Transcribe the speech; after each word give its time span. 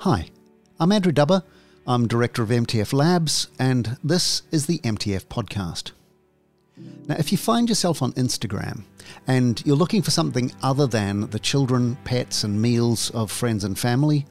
Hi, 0.00 0.30
I'm 0.80 0.92
Andrew 0.92 1.12
Dubber. 1.12 1.42
I'm 1.86 2.08
director 2.08 2.42
of 2.42 2.48
MTF 2.48 2.94
Labs, 2.94 3.48
and 3.58 3.98
this 4.02 4.42
is 4.50 4.64
the 4.66 4.78
MTF 4.78 5.26
Podcast. 5.26 5.92
Now, 7.06 7.16
if 7.18 7.30
you 7.30 7.36
find 7.36 7.68
yourself 7.68 8.00
on 8.02 8.12
Instagram 8.12 8.84
and 9.26 9.62
you're 9.66 9.76
looking 9.76 10.00
for 10.00 10.10
something 10.10 10.52
other 10.62 10.86
than 10.86 11.28
the 11.28 11.38
children, 11.38 11.98
pets, 12.04 12.44
and 12.44 12.62
meals 12.62 13.10
of 13.10 13.30
friends 13.30 13.64
and 13.64 13.78
family, 13.78 14.24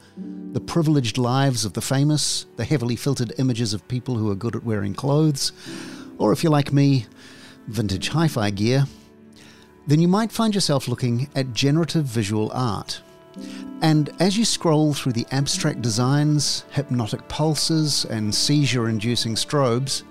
the 0.53 0.61
privileged 0.61 1.19
lives 1.19 1.65
of 1.65 1.73
the 1.73 1.81
famous, 1.81 2.47
the 2.55 2.65
heavily 2.65 2.95
filtered 2.95 3.33
images 3.37 3.73
of 3.75 3.87
people 3.87 4.15
who 4.15 4.31
are 4.31 4.35
good 4.35 4.55
at 4.55 4.63
wearing 4.63 4.95
clothes, 4.95 5.51
or 6.17 6.31
if 6.31 6.41
you're 6.41 6.51
like 6.51 6.73
me, 6.73 7.05
vintage 7.67 8.09
hi 8.09 8.27
fi 8.27 8.49
gear, 8.49 8.85
then 9.87 10.01
you 10.01 10.07
might 10.07 10.31
find 10.31 10.53
yourself 10.53 10.87
looking 10.87 11.29
at 11.35 11.53
generative 11.53 12.03
visual 12.03 12.51
art. 12.53 13.01
And 13.81 14.09
as 14.19 14.37
you 14.37 14.43
scroll 14.43 14.93
through 14.93 15.13
the 15.13 15.25
abstract 15.31 15.81
designs, 15.81 16.65
hypnotic 16.71 17.25
pulses, 17.29 18.05
and 18.05 18.33
seizure 18.33 18.89
inducing 18.89 19.35
strobes, 19.35 20.03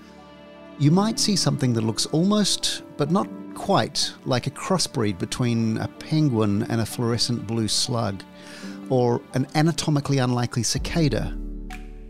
you 0.79 0.91
might 0.91 1.19
see 1.19 1.37
something 1.37 1.73
that 1.75 1.83
looks 1.83 2.07
almost, 2.07 2.83
but 2.97 3.11
not 3.11 3.29
quite, 3.55 4.13
like 4.25 4.47
a 4.47 4.51
crossbreed 4.51 5.19
between 5.19 5.79
a 5.79 5.89
penguin 5.89 6.63
and 6.65 6.81
a 6.81 6.87
fluorescent 6.87 7.47
blue 7.47 7.69
slug, 7.69 8.23
or 8.89 9.21
an 9.35 9.47
anatomically 9.55 10.19
unlikely 10.19 10.63
cicada, 10.63 11.37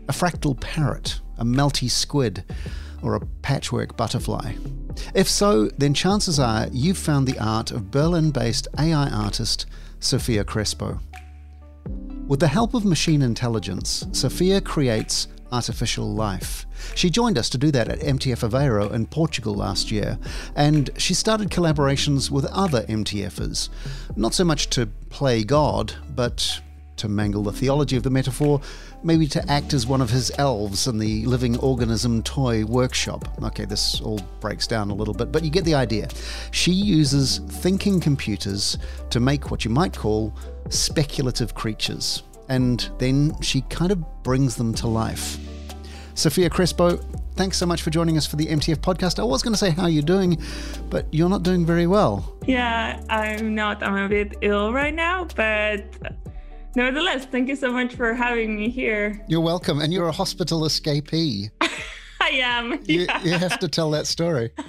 a 0.07 0.13
fractal 0.13 0.59
parrot, 0.59 1.19
a 1.37 1.43
melty 1.45 1.89
squid, 1.89 2.43
or 3.01 3.15
a 3.15 3.25
patchwork 3.41 3.97
butterfly. 3.97 4.53
If 5.13 5.29
so, 5.29 5.67
then 5.77 5.93
chances 5.93 6.39
are 6.39 6.67
you've 6.71 6.97
found 6.97 7.27
the 7.27 7.39
art 7.39 7.71
of 7.71 7.91
Berlin 7.91 8.31
based 8.31 8.67
AI 8.77 9.09
artist 9.09 9.65
Sofia 9.99 10.43
Crespo. 10.43 10.99
With 12.27 12.39
the 12.39 12.47
help 12.47 12.73
of 12.73 12.83
machine 12.83 13.21
intelligence, 13.21 14.05
Sofia 14.11 14.59
creates 14.59 15.27
artificial 15.51 16.13
life. 16.13 16.65
She 16.93 17.09
joined 17.09 17.37
us 17.37 17.49
to 17.51 17.57
do 17.57 17.71
that 17.71 17.87
at 17.87 17.99
MTF 17.99 18.47
Aveiro 18.47 18.91
in 18.91 19.05
Portugal 19.07 19.55
last 19.55 19.91
year, 19.91 20.19
and 20.55 20.89
she 20.97 21.13
started 21.13 21.49
collaborations 21.49 22.29
with 22.29 22.45
other 22.45 22.83
MTFers, 22.83 23.69
not 24.15 24.33
so 24.33 24.43
much 24.43 24.69
to 24.71 24.87
play 25.09 25.43
God, 25.43 25.93
but 26.15 26.61
to 26.97 27.07
mangle 27.07 27.43
the 27.43 27.51
theology 27.51 27.95
of 27.95 28.03
the 28.03 28.09
metaphor, 28.09 28.61
maybe 29.03 29.27
to 29.27 29.51
act 29.51 29.73
as 29.73 29.87
one 29.87 30.01
of 30.01 30.09
his 30.09 30.31
elves 30.37 30.87
in 30.87 30.97
the 30.97 31.25
living 31.25 31.57
organism 31.59 32.21
toy 32.23 32.65
workshop. 32.65 33.27
Okay, 33.43 33.65
this 33.65 34.01
all 34.01 34.19
breaks 34.39 34.67
down 34.67 34.89
a 34.89 34.93
little 34.93 35.13
bit, 35.13 35.31
but 35.31 35.43
you 35.43 35.49
get 35.49 35.65
the 35.65 35.75
idea. 35.75 36.07
She 36.51 36.71
uses 36.71 37.37
thinking 37.37 37.99
computers 37.99 38.77
to 39.09 39.19
make 39.19 39.51
what 39.51 39.63
you 39.63 39.71
might 39.71 39.95
call 39.95 40.33
speculative 40.69 41.55
creatures, 41.55 42.23
and 42.49 42.89
then 42.97 43.39
she 43.41 43.61
kind 43.61 43.91
of 43.91 44.23
brings 44.23 44.55
them 44.55 44.73
to 44.75 44.87
life. 44.87 45.37
Sofia 46.13 46.49
Crespo, 46.49 46.97
thanks 47.35 47.57
so 47.57 47.67
much 47.67 47.83
for 47.83 47.91
joining 47.91 48.17
us 48.17 48.25
for 48.25 48.37
the 48.37 48.47
MTF 48.47 48.77
podcast. 48.77 49.19
I 49.19 49.23
was 49.23 49.43
going 49.43 49.53
to 49.53 49.57
say 49.57 49.69
how 49.69 49.85
you're 49.85 50.01
doing, 50.01 50.41
but 50.89 51.05
you're 51.13 51.29
not 51.29 51.43
doing 51.43 51.63
very 51.63 51.85
well. 51.85 52.35
Yeah, 52.47 52.99
I'm 53.07 53.53
not. 53.53 53.83
I'm 53.83 53.95
a 53.95 54.09
bit 54.09 54.35
ill 54.41 54.73
right 54.73 54.95
now, 54.95 55.27
but 55.35 55.83
nevertheless, 56.77 57.25
thank 57.25 57.49
you 57.49 57.55
so 57.55 57.73
much 57.73 57.95
for 57.95 58.13
having 58.13 58.55
me 58.55 58.69
here. 58.69 59.25
You're 59.27 59.41
welcome. 59.41 59.81
And 59.81 59.91
you're 59.91 60.07
a 60.07 60.11
hospital 60.11 60.61
escapee. 60.61 61.49
I 62.21 62.29
am. 62.43 62.79
You, 62.85 63.07
you 63.23 63.33
have 63.33 63.59
to 63.59 63.67
tell 63.67 63.91
that 63.91 64.07
story. 64.07 64.51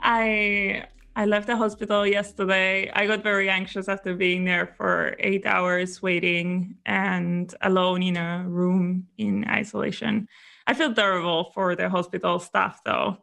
I 0.00 0.86
I 1.16 1.26
left 1.26 1.46
the 1.46 1.56
hospital 1.56 2.06
yesterday. 2.06 2.90
I 2.92 3.06
got 3.06 3.22
very 3.22 3.48
anxious 3.48 3.88
after 3.88 4.14
being 4.14 4.44
there 4.44 4.66
for 4.66 5.14
eight 5.18 5.46
hours 5.46 6.02
waiting 6.02 6.76
and 6.86 7.54
alone 7.60 8.02
in 8.02 8.16
a 8.16 8.44
room 8.46 9.06
in 9.16 9.44
isolation. 9.48 10.28
I 10.66 10.74
feel 10.74 10.92
terrible 10.94 11.52
for 11.54 11.76
the 11.76 11.88
hospital 11.88 12.38
staff 12.38 12.80
though. 12.84 13.18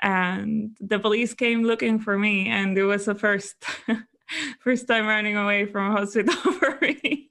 And 0.00 0.76
the 0.80 0.98
police 0.98 1.32
came 1.34 1.62
looking 1.62 1.98
for 1.98 2.18
me, 2.18 2.48
and 2.48 2.76
it 2.76 2.84
was 2.84 3.04
the 3.06 3.14
first 3.14 3.56
first 4.60 4.86
time 4.88 5.06
running 5.06 5.36
away 5.36 5.66
from 5.66 5.90
a 5.90 5.98
hospital 5.98 6.34
for 6.52 6.78
me. 6.80 7.30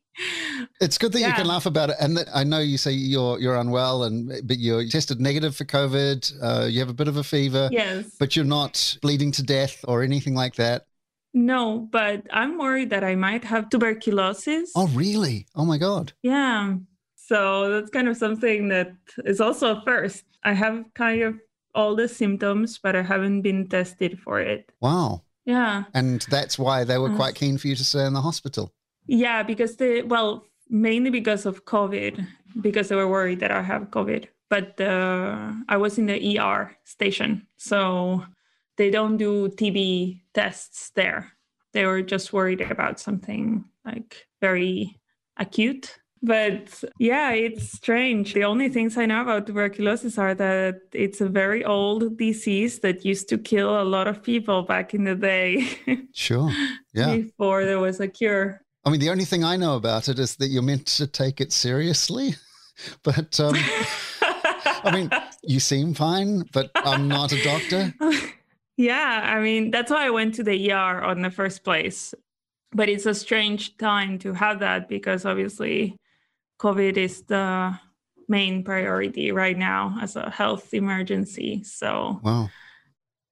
It's 0.79 0.97
good 0.97 1.11
that 1.13 1.21
yeah. 1.21 1.29
you 1.29 1.33
can 1.33 1.47
laugh 1.47 1.65
about 1.65 1.89
it, 1.89 1.95
and 1.99 2.17
that 2.17 2.27
I 2.33 2.43
know 2.43 2.59
you 2.59 2.77
say 2.77 2.91
you're 2.91 3.39
you're 3.39 3.55
unwell, 3.55 4.03
and 4.03 4.31
but 4.47 4.59
you're 4.59 4.87
tested 4.87 5.19
negative 5.19 5.55
for 5.55 5.65
COVID. 5.65 6.33
Uh, 6.41 6.65
you 6.65 6.79
have 6.79 6.89
a 6.89 6.93
bit 6.93 7.07
of 7.07 7.17
a 7.17 7.23
fever, 7.23 7.67
yes, 7.71 8.15
but 8.19 8.35
you're 8.35 8.45
not 8.45 8.97
bleeding 9.01 9.31
to 9.31 9.43
death 9.43 9.83
or 9.87 10.03
anything 10.03 10.35
like 10.35 10.55
that. 10.55 10.85
No, 11.33 11.87
but 11.91 12.27
I'm 12.31 12.59
worried 12.59 12.91
that 12.91 13.03
I 13.03 13.15
might 13.15 13.43
have 13.43 13.69
tuberculosis. 13.69 14.71
Oh, 14.75 14.87
really? 14.89 15.47
Oh 15.55 15.65
my 15.65 15.79
god. 15.79 16.13
Yeah. 16.21 16.75
So 17.15 17.71
that's 17.71 17.89
kind 17.89 18.07
of 18.07 18.17
something 18.17 18.67
that 18.67 18.93
is 19.25 19.41
also 19.41 19.77
a 19.77 19.81
first. 19.81 20.25
I 20.43 20.53
have 20.53 20.83
kind 20.93 21.23
of 21.23 21.39
all 21.73 21.95
the 21.95 22.07
symptoms, 22.07 22.77
but 22.77 22.95
I 22.95 23.01
haven't 23.01 23.41
been 23.41 23.67
tested 23.67 24.19
for 24.19 24.39
it. 24.39 24.71
Wow. 24.79 25.23
Yeah. 25.45 25.83
And 25.93 26.21
that's 26.29 26.57
why 26.57 26.83
they 26.83 26.97
were 26.97 27.11
uh, 27.11 27.15
quite 27.15 27.35
keen 27.35 27.57
for 27.57 27.67
you 27.67 27.75
to 27.75 27.83
stay 27.83 28.05
in 28.05 28.13
the 28.13 28.21
hospital. 28.21 28.73
Yeah, 29.07 29.43
because 29.43 29.75
they, 29.75 30.01
well, 30.01 30.45
mainly 30.69 31.09
because 31.09 31.45
of 31.45 31.65
COVID, 31.65 32.25
because 32.61 32.89
they 32.89 32.95
were 32.95 33.07
worried 33.07 33.39
that 33.41 33.51
I 33.51 33.61
have 33.61 33.89
COVID. 33.89 34.27
But 34.49 34.79
uh, 34.79 35.51
I 35.67 35.77
was 35.77 35.97
in 35.97 36.05
the 36.05 36.39
ER 36.39 36.75
station. 36.83 37.47
So 37.57 38.23
they 38.77 38.89
don't 38.89 39.17
do 39.17 39.49
TB 39.49 40.21
tests 40.33 40.91
there. 40.95 41.31
They 41.73 41.85
were 41.85 42.01
just 42.01 42.33
worried 42.33 42.61
about 42.61 42.99
something 42.99 43.65
like 43.83 44.27
very 44.41 44.99
acute. 45.37 45.97
But 46.25 46.83
yeah, 46.99 47.31
it's 47.31 47.73
strange. 47.73 48.33
The 48.33 48.45
only 48.45 48.69
things 48.69 48.97
I 48.97 49.05
know 49.05 49.21
about 49.21 49.45
tuberculosis 49.45 50.17
are 50.17 50.33
that 50.35 50.79
it's 50.93 51.19
a 51.19 51.27
very 51.27 51.65
old 51.65 52.17
disease 52.17 52.79
that 52.79 53.03
used 53.03 53.27
to 53.29 53.37
kill 53.37 53.81
a 53.81 53.83
lot 53.83 54.07
of 54.07 54.23
people 54.23 54.63
back 54.63 54.93
in 54.93 55.03
the 55.03 55.15
day. 55.15 55.67
sure. 56.13 56.49
Yeah. 56.93 57.17
Before 57.17 57.65
there 57.65 57.79
was 57.79 57.99
a 57.99 58.07
cure. 58.07 58.61
I 58.85 58.89
mean, 58.89 59.01
the 59.01 59.09
only 59.09 59.25
thing 59.25 59.43
I 59.43 59.57
know 59.57 59.75
about 59.75 60.07
it 60.07 60.17
is 60.17 60.37
that 60.37 60.47
you're 60.47 60.61
meant 60.61 60.85
to 60.97 61.07
take 61.07 61.41
it 61.41 61.51
seriously. 61.51 62.35
But 63.03 63.39
um, 63.39 63.53
I 64.21 64.89
mean, 64.91 65.09
you 65.43 65.59
seem 65.59 65.93
fine, 65.93 66.43
but 66.53 66.71
I'm 66.73 67.07
not 67.07 67.31
a 67.31 67.41
doctor. 67.43 67.93
Yeah, 68.75 69.21
I 69.23 69.39
mean, 69.39 69.69
that's 69.69 69.91
why 69.91 70.07
I 70.07 70.09
went 70.09 70.33
to 70.35 70.43
the 70.43 70.71
ER 70.71 71.03
on 71.03 71.21
the 71.21 71.29
first 71.29 71.63
place. 71.63 72.15
But 72.71 72.89
it's 72.89 73.05
a 73.05 73.13
strange 73.13 73.77
time 73.77 74.17
to 74.19 74.33
have 74.33 74.59
that 74.59 74.89
because 74.89 75.25
obviously 75.25 75.95
COVID 76.63 76.95
is 76.95 77.23
the 77.23 77.77
main 78.29 78.63
priority 78.63 79.33
right 79.33 79.57
now 79.57 79.97
as 80.01 80.15
a 80.15 80.29
health 80.29 80.73
emergency. 80.73 81.61
So, 81.63 82.21
wow. 82.23 82.49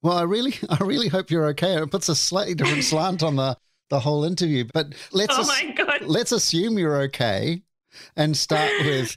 Well, 0.02 0.18
I 0.18 0.24
really, 0.24 0.54
I 0.70 0.84
really 0.84 1.08
hope 1.08 1.32
you're 1.32 1.48
okay. 1.48 1.76
It 1.82 1.92
puts 1.92 2.10
a 2.10 2.16
slightly 2.16 2.56
different 2.56 2.84
slant 2.84 3.24
on 3.24 3.38
the 3.38 3.58
the 3.90 4.00
whole 4.00 4.24
interview. 4.24 4.66
But 4.74 4.94
let's 5.12 5.36
oh 5.38 5.72
God. 5.76 6.02
let's 6.02 6.32
assume 6.32 6.78
you're 6.78 7.04
okay, 7.04 7.62
and 8.18 8.36
start 8.36 8.72
with 8.82 9.16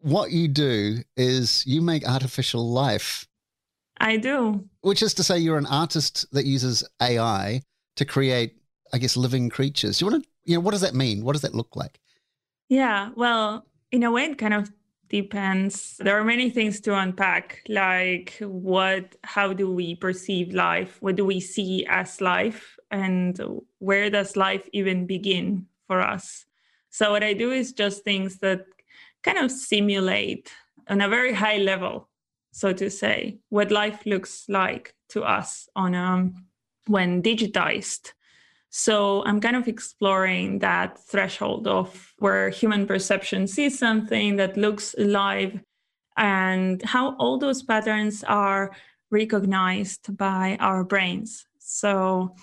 what 0.00 0.30
you 0.30 0.48
do 0.48 0.98
is 1.16 1.64
you 1.66 1.82
make 1.82 2.08
artificial 2.08 2.70
life. 2.70 3.26
I 3.98 4.16
do. 4.16 4.64
Which 4.80 5.02
is 5.02 5.12
to 5.14 5.22
say, 5.22 5.38
you're 5.38 5.58
an 5.58 5.66
artist 5.66 6.24
that 6.32 6.46
uses 6.46 6.82
AI 7.02 7.60
to 7.96 8.04
create, 8.06 8.56
I 8.94 8.98
guess, 8.98 9.14
living 9.14 9.50
creatures. 9.50 10.00
You 10.00 10.06
want 10.06 10.22
to, 10.22 10.30
you 10.44 10.54
know, 10.54 10.60
what 10.60 10.70
does 10.70 10.80
that 10.80 10.94
mean? 10.94 11.22
What 11.22 11.32
does 11.32 11.42
that 11.42 11.54
look 11.54 11.76
like? 11.76 12.00
Yeah, 12.70 13.10
well, 13.16 13.66
in 13.90 14.04
a 14.04 14.12
way, 14.12 14.26
it 14.26 14.38
kind 14.38 14.54
of 14.54 14.70
depends. 15.08 15.96
There 15.98 16.16
are 16.16 16.24
many 16.24 16.50
things 16.50 16.80
to 16.82 16.96
unpack, 16.96 17.62
like 17.68 18.36
what, 18.40 19.16
how 19.24 19.52
do 19.52 19.68
we 19.72 19.96
perceive 19.96 20.54
life? 20.54 20.96
What 21.00 21.16
do 21.16 21.24
we 21.24 21.40
see 21.40 21.84
as 21.88 22.20
life? 22.20 22.78
And 22.92 23.38
where 23.80 24.08
does 24.08 24.36
life 24.36 24.68
even 24.72 25.06
begin 25.06 25.66
for 25.88 26.00
us? 26.00 26.46
So, 26.90 27.10
what 27.10 27.24
I 27.24 27.32
do 27.32 27.50
is 27.50 27.72
just 27.72 28.04
things 28.04 28.38
that 28.38 28.66
kind 29.24 29.38
of 29.38 29.50
simulate 29.50 30.52
on 30.88 31.00
a 31.00 31.08
very 31.08 31.32
high 31.32 31.58
level, 31.58 32.08
so 32.52 32.72
to 32.72 32.88
say, 32.88 33.38
what 33.48 33.72
life 33.72 34.06
looks 34.06 34.44
like 34.48 34.94
to 35.08 35.24
us 35.24 35.68
on 35.74 35.96
um, 35.96 36.46
when 36.86 37.20
digitized. 37.20 38.12
So 38.70 39.24
I'm 39.24 39.40
kind 39.40 39.56
of 39.56 39.66
exploring 39.66 40.60
that 40.60 40.96
threshold 40.98 41.66
of 41.66 42.14
where 42.18 42.50
human 42.50 42.86
perception 42.86 43.48
sees 43.48 43.76
something 43.78 44.36
that 44.36 44.56
looks 44.56 44.94
alive 44.96 45.60
and 46.16 46.80
how 46.82 47.16
all 47.16 47.36
those 47.36 47.64
patterns 47.64 48.22
are 48.24 48.70
recognized 49.10 50.16
by 50.16 50.56
our 50.60 50.84
brains. 50.84 51.46
So 51.58 52.36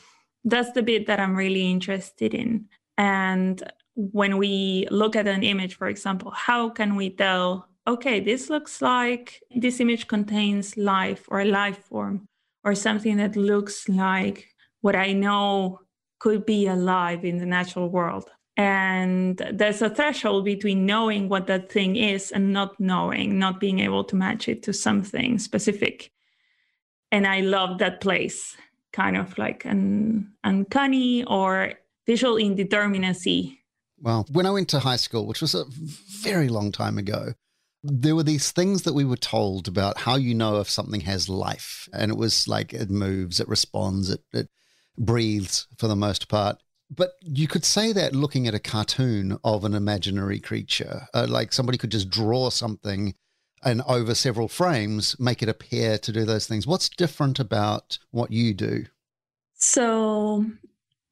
that's 0.43 0.71
the 0.73 0.83
bit 0.83 1.07
that 1.07 1.19
I'm 1.19 1.35
really 1.35 1.71
interested 1.71 2.33
in. 2.33 2.65
And 2.97 3.63
when 3.95 4.37
we 4.37 4.85
look 4.91 5.15
at 5.15 5.27
an 5.27 5.43
image, 5.43 5.75
for 5.75 5.87
example, 5.87 6.31
how 6.31 6.69
can 6.69 6.95
we 6.95 7.09
tell, 7.09 7.69
okay, 7.87 8.19
this 8.19 8.49
looks 8.49 8.81
like 8.81 9.41
this 9.55 9.79
image 9.79 10.07
contains 10.07 10.75
life 10.75 11.25
or 11.29 11.39
a 11.39 11.45
life 11.45 11.85
form 11.85 12.27
or 12.65 12.75
something 12.75 13.15
that 13.17 13.37
looks 13.37 13.87
like 13.87 14.49
what 14.81 14.95
I 14.95 15.13
know 15.13 15.79
could 16.19 16.45
be 16.45 16.67
alive 16.67 17.23
in 17.23 17.37
the 17.37 17.45
natural 17.45 17.89
world. 17.89 18.29
And 18.55 19.37
there's 19.53 19.83
a 19.83 19.89
threshold 19.89 20.45
between 20.45 20.87
knowing 20.87 21.29
what 21.29 21.45
that 21.45 21.71
thing 21.71 21.95
is 21.95 22.31
and 22.31 22.51
not 22.51 22.79
knowing, 22.79 23.37
not 23.37 23.59
being 23.59 23.79
able 23.79 24.03
to 24.05 24.15
match 24.15 24.49
it 24.49 24.63
to 24.63 24.73
something 24.73 25.37
specific. 25.37 26.11
And 27.11 27.27
I 27.27 27.41
love 27.41 27.77
that 27.79 28.01
place, 28.01 28.57
kind 28.91 29.15
of 29.15 29.37
like 29.37 29.63
an 29.65 30.33
uncanny 30.43 31.23
or 31.25 31.73
visual 32.07 32.35
indeterminacy. 32.35 33.57
Well, 33.99 34.25
when 34.31 34.47
I 34.47 34.51
went 34.51 34.69
to 34.69 34.79
high 34.79 34.95
school, 34.95 35.27
which 35.27 35.41
was 35.41 35.53
a 35.53 35.65
very 35.69 36.49
long 36.49 36.71
time 36.71 36.97
ago, 36.97 37.33
there 37.83 38.15
were 38.15 38.23
these 38.23 38.51
things 38.51 38.81
that 38.83 38.93
we 38.93 39.05
were 39.05 39.17
told 39.17 39.67
about 39.67 39.99
how 39.99 40.15
you 40.15 40.33
know 40.33 40.59
if 40.59 40.69
something 40.69 41.01
has 41.01 41.29
life. 41.29 41.87
And 41.93 42.11
it 42.11 42.17
was 42.17 42.47
like 42.47 42.73
it 42.73 42.89
moves, 42.89 43.39
it 43.39 43.47
responds, 43.47 44.09
it, 44.09 44.21
it 44.33 44.49
breathes 44.97 45.67
for 45.77 45.87
the 45.87 45.95
most 45.95 46.27
part. 46.27 46.57
But 46.89 47.11
you 47.21 47.47
could 47.47 47.65
say 47.65 47.91
that 47.93 48.15
looking 48.15 48.47
at 48.47 48.53
a 48.53 48.59
cartoon 48.59 49.37
of 49.43 49.65
an 49.65 49.73
imaginary 49.73 50.39
creature, 50.39 51.07
uh, 51.13 51.27
like 51.27 51.51
somebody 51.51 51.77
could 51.77 51.91
just 51.91 52.09
draw 52.09 52.49
something 52.49 53.13
and 53.63 53.81
over 53.87 54.13
several 54.15 54.47
frames 54.47 55.19
make 55.19 55.41
it 55.41 55.49
appear 55.49 55.97
to 55.97 56.11
do 56.11 56.23
those 56.23 56.47
things. 56.47 56.67
What's 56.67 56.89
different 56.89 57.39
about 57.39 57.97
what 58.11 58.31
you 58.31 58.53
do? 58.53 58.85
So 59.55 60.45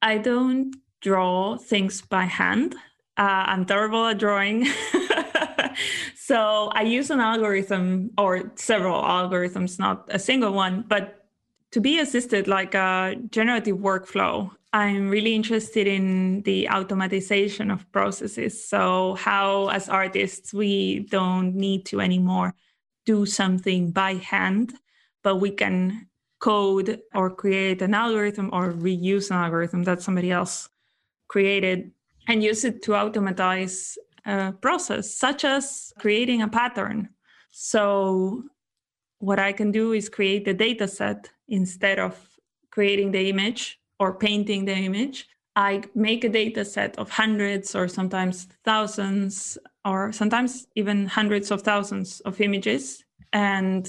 I 0.00 0.18
don't 0.18 0.74
draw 1.00 1.56
things 1.56 2.00
by 2.00 2.24
hand. 2.24 2.74
Uh, 3.18 3.44
I'm 3.46 3.64
terrible 3.64 4.06
at 4.06 4.18
drawing. 4.18 4.66
so 6.16 6.70
I 6.72 6.82
use 6.82 7.10
an 7.10 7.20
algorithm 7.20 8.10
or 8.16 8.52
several 8.54 9.02
algorithms, 9.02 9.78
not 9.78 10.06
a 10.08 10.18
single 10.18 10.52
one, 10.52 10.84
but 10.86 11.25
to 11.76 11.80
be 11.82 11.98
assisted 11.98 12.48
like 12.48 12.74
a 12.74 13.14
generative 13.28 13.76
workflow 13.76 14.50
i'm 14.72 15.10
really 15.10 15.34
interested 15.34 15.86
in 15.86 16.40
the 16.44 16.66
automatization 16.70 17.70
of 17.70 17.84
processes. 17.92 18.66
So 18.66 19.14
how 19.16 19.68
as 19.68 19.86
artists 19.90 20.54
we 20.54 21.00
don't 21.10 21.54
need 21.54 21.84
to 21.90 22.00
anymore 22.00 22.54
do 23.04 23.26
something 23.26 23.90
by 23.90 24.14
hand 24.14 24.72
but 25.22 25.36
we 25.36 25.50
can 25.50 26.08
code 26.38 26.98
or 27.14 27.28
create 27.28 27.82
an 27.82 27.92
algorithm 27.92 28.48
or 28.54 28.72
reuse 28.72 29.30
an 29.30 29.36
algorithm 29.36 29.82
that 29.84 30.00
somebody 30.00 30.30
else 30.30 30.70
created 31.28 31.92
and 32.26 32.42
use 32.42 32.64
it 32.64 32.82
to 32.84 32.96
automatize 32.96 33.98
a 34.24 34.54
process 34.62 35.14
such 35.14 35.44
as 35.44 35.92
creating 35.98 36.40
a 36.40 36.48
pattern. 36.48 37.10
So 37.50 38.44
what 39.18 39.38
i 39.38 39.52
can 39.52 39.72
do 39.72 39.92
is 39.92 40.08
create 40.08 40.44
the 40.44 40.54
data 40.54 40.86
set 40.86 41.30
instead 41.48 41.98
of 41.98 42.36
creating 42.76 43.10
the 43.10 43.30
image 43.30 43.80
or 43.98 44.12
painting 44.12 44.66
the 44.66 44.76
image, 44.76 45.26
I 45.56 45.82
make 45.94 46.24
a 46.24 46.28
data 46.28 46.62
set 46.62 46.98
of 46.98 47.08
hundreds 47.08 47.74
or 47.74 47.88
sometimes 47.88 48.48
thousands 48.64 49.56
or 49.86 50.12
sometimes 50.12 50.66
even 50.74 51.06
hundreds 51.06 51.50
of 51.50 51.62
thousands 51.62 52.20
of 52.20 52.38
images. 52.40 53.02
And 53.32 53.88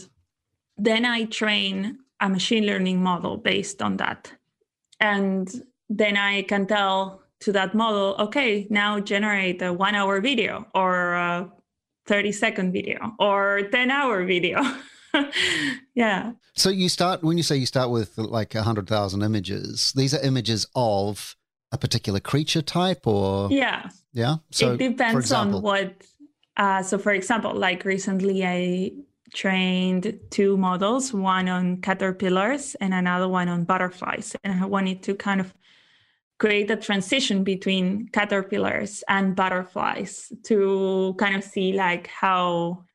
then 0.77 1.03
I 1.03 1.25
train 1.25 1.99
a 2.21 2.29
machine 2.29 2.65
learning 2.65 3.03
model 3.03 3.35
based 3.35 3.81
on 3.81 3.97
that. 3.97 4.31
And 5.01 5.45
then 5.89 6.15
I 6.15 6.43
can 6.43 6.65
tell 6.65 7.21
to 7.41 7.51
that 7.51 7.75
model, 7.75 8.15
okay, 8.19 8.67
now 8.69 9.01
generate 9.01 9.61
a 9.61 9.73
one 9.73 9.95
hour 9.95 10.21
video 10.21 10.65
or 10.73 11.13
a 11.13 11.51
30 12.05 12.31
second 12.31 12.71
video 12.71 13.11
or 13.19 13.63
10 13.69 13.91
hour 13.91 14.23
video. 14.23 14.61
yeah. 15.95 16.33
So 16.55 16.69
you 16.69 16.89
start 16.89 17.23
when 17.23 17.37
you 17.37 17.43
say 17.43 17.57
you 17.57 17.65
start 17.65 17.89
with 17.89 18.17
like 18.17 18.55
a 18.55 18.63
hundred 18.63 18.87
thousand 18.87 19.21
images. 19.21 19.93
These 19.95 20.13
are 20.13 20.21
images 20.21 20.67
of 20.75 21.35
a 21.71 21.77
particular 21.77 22.19
creature 22.19 22.61
type, 22.61 23.05
or 23.05 23.49
yeah, 23.51 23.89
yeah. 24.13 24.37
So 24.51 24.73
it 24.73 24.77
depends 24.77 25.31
on 25.31 25.61
what. 25.61 25.93
Uh, 26.55 26.81
so, 26.81 26.97
for 26.97 27.11
example, 27.11 27.53
like 27.53 27.85
recently, 27.85 28.43
I 28.43 28.91
trained 29.33 30.19
two 30.31 30.57
models, 30.57 31.13
one 31.13 31.47
on 31.47 31.81
caterpillars 31.81 32.75
and 32.75 32.93
another 32.93 33.27
one 33.27 33.47
on 33.47 33.63
butterflies, 33.63 34.35
and 34.43 34.63
I 34.63 34.65
wanted 34.65 35.03
to 35.03 35.13
kind 35.13 35.39
of 35.39 35.53
create 36.39 36.69
a 36.69 36.75
transition 36.77 37.43
between 37.43 38.09
caterpillars 38.09 39.03
and 39.07 39.35
butterflies 39.35 40.31
to 40.43 41.15
kind 41.17 41.35
of 41.35 41.43
see 41.43 41.73
like 41.73 42.07
how 42.07 42.85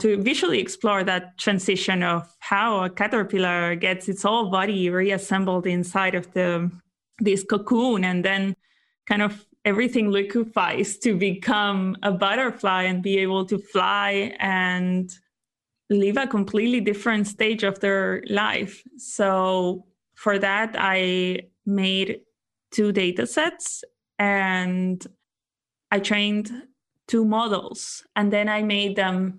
to 0.00 0.22
visually 0.22 0.58
explore 0.60 1.04
that 1.04 1.38
transition 1.38 2.02
of 2.02 2.28
how 2.40 2.84
a 2.84 2.90
caterpillar 2.90 3.74
gets 3.74 4.08
its 4.08 4.22
whole 4.22 4.50
body 4.50 4.90
reassembled 4.90 5.66
inside 5.66 6.14
of 6.14 6.32
the 6.32 6.70
this 7.20 7.44
cocoon 7.44 8.04
and 8.04 8.24
then 8.24 8.54
kind 9.08 9.22
of 9.22 9.44
everything 9.64 10.10
liquefies 10.10 10.98
to 10.98 11.16
become 11.16 11.96
a 12.02 12.12
butterfly 12.12 12.84
and 12.84 13.02
be 13.02 13.18
able 13.18 13.44
to 13.44 13.58
fly 13.58 14.36
and 14.38 15.10
live 15.90 16.16
a 16.16 16.26
completely 16.26 16.80
different 16.80 17.26
stage 17.26 17.64
of 17.64 17.80
their 17.80 18.22
life. 18.28 18.82
So 18.96 19.84
for 20.18 20.38
that 20.38 20.74
i 20.76 21.38
made 21.64 22.20
two 22.72 22.90
data 22.92 23.24
sets 23.26 23.84
and 24.18 25.06
i 25.92 25.98
trained 25.98 26.50
two 27.06 27.24
models 27.24 28.04
and 28.16 28.32
then 28.32 28.48
i 28.48 28.60
made 28.62 28.96
them 28.96 29.38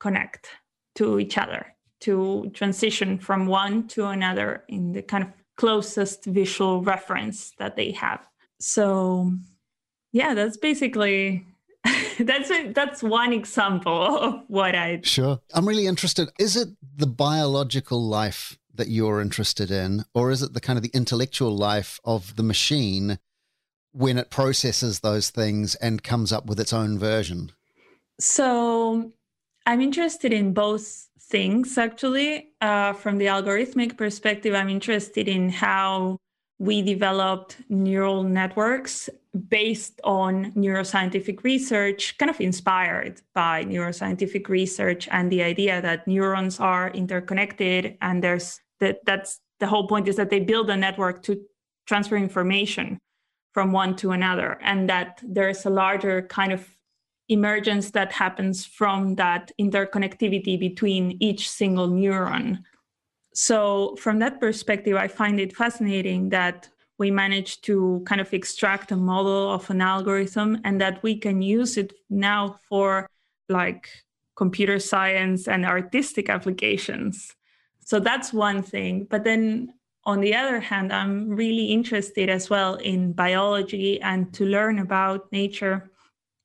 connect 0.00 0.48
to 0.96 1.20
each 1.20 1.38
other 1.38 1.66
to 2.00 2.50
transition 2.54 3.18
from 3.18 3.46
one 3.46 3.86
to 3.86 4.06
another 4.06 4.64
in 4.68 4.92
the 4.92 5.02
kind 5.02 5.22
of 5.24 5.30
closest 5.56 6.24
visual 6.24 6.82
reference 6.82 7.52
that 7.58 7.76
they 7.76 7.92
have. 7.92 8.26
So 8.58 9.32
yeah 10.12 10.34
that's 10.34 10.56
basically 10.56 11.44
that's 12.20 12.50
a, 12.50 12.72
that's 12.72 13.02
one 13.02 13.32
example 13.32 14.16
of 14.16 14.42
what 14.48 14.74
i 14.74 15.00
sure. 15.02 15.40
I'm 15.54 15.66
really 15.66 15.86
interested 15.86 16.30
is 16.38 16.56
it 16.56 16.68
the 16.96 17.06
biological 17.06 18.02
life 18.02 18.58
that 18.74 18.88
you're 18.88 19.20
interested 19.20 19.70
in 19.70 20.04
or 20.14 20.30
is 20.30 20.42
it 20.42 20.52
the 20.52 20.60
kind 20.60 20.76
of 20.76 20.82
the 20.82 20.90
intellectual 20.94 21.56
life 21.56 22.00
of 22.04 22.36
the 22.36 22.42
machine 22.42 23.18
when 23.92 24.18
it 24.18 24.30
processes 24.30 25.00
those 25.00 25.30
things 25.30 25.74
and 25.76 26.02
comes 26.02 26.32
up 26.32 26.46
with 26.46 26.60
its 26.60 26.72
own 26.72 26.98
version? 26.98 27.50
So 28.20 29.12
I'm 29.66 29.80
interested 29.80 30.32
in 30.32 30.52
both 30.52 31.08
things 31.20 31.78
actually. 31.78 32.50
Uh, 32.60 32.92
from 32.92 33.18
the 33.18 33.26
algorithmic 33.26 33.96
perspective, 33.96 34.54
I'm 34.54 34.68
interested 34.68 35.28
in 35.28 35.48
how 35.48 36.18
we 36.58 36.82
developed 36.82 37.56
neural 37.70 38.22
networks 38.22 39.08
based 39.48 39.98
on 40.04 40.52
neuroscientific 40.52 41.42
research, 41.42 42.18
kind 42.18 42.28
of 42.28 42.40
inspired 42.40 43.22
by 43.34 43.64
neuroscientific 43.64 44.48
research 44.48 45.08
and 45.10 45.32
the 45.32 45.42
idea 45.42 45.80
that 45.80 46.06
neurons 46.06 46.60
are 46.60 46.90
interconnected 46.90 47.96
and 48.02 48.22
there's 48.22 48.60
that 48.80 48.98
that's 49.06 49.40
the 49.60 49.66
whole 49.66 49.86
point 49.86 50.08
is 50.08 50.16
that 50.16 50.30
they 50.30 50.40
build 50.40 50.68
a 50.68 50.76
network 50.76 51.22
to 51.22 51.40
transfer 51.86 52.16
information 52.16 52.98
from 53.52 53.72
one 53.72 53.94
to 53.96 54.10
another 54.10 54.58
and 54.62 54.88
that 54.88 55.20
there's 55.22 55.64
a 55.64 55.70
larger 55.70 56.22
kind 56.22 56.52
of 56.52 56.68
emergence 57.30 57.92
that 57.92 58.12
happens 58.12 58.66
from 58.66 59.14
that 59.14 59.52
interconnectivity 59.58 60.58
between 60.58 61.16
each 61.20 61.48
single 61.48 61.88
neuron. 61.88 62.58
So, 63.32 63.96
from 63.96 64.18
that 64.18 64.40
perspective, 64.40 64.96
I 64.96 65.06
find 65.08 65.38
it 65.38 65.56
fascinating 65.56 66.30
that 66.30 66.68
we 66.98 67.10
managed 67.10 67.64
to 67.64 68.02
kind 68.04 68.20
of 68.20 68.34
extract 68.34 68.92
a 68.92 68.96
model 68.96 69.54
of 69.54 69.70
an 69.70 69.80
algorithm 69.80 70.58
and 70.64 70.80
that 70.80 71.02
we 71.02 71.16
can 71.16 71.40
use 71.40 71.78
it 71.78 71.92
now 72.10 72.58
for 72.68 73.08
like 73.48 73.88
computer 74.36 74.78
science 74.78 75.46
and 75.46 75.64
artistic 75.64 76.28
applications. 76.28 77.34
So, 77.78 78.00
that's 78.00 78.32
one 78.32 78.62
thing. 78.62 79.06
But 79.08 79.22
then 79.22 79.72
on 80.04 80.20
the 80.20 80.34
other 80.34 80.58
hand, 80.58 80.92
I'm 80.92 81.28
really 81.28 81.66
interested 81.66 82.28
as 82.28 82.50
well 82.50 82.74
in 82.74 83.12
biology 83.12 84.00
and 84.00 84.32
to 84.34 84.44
learn 84.44 84.80
about 84.80 85.30
nature 85.30 85.90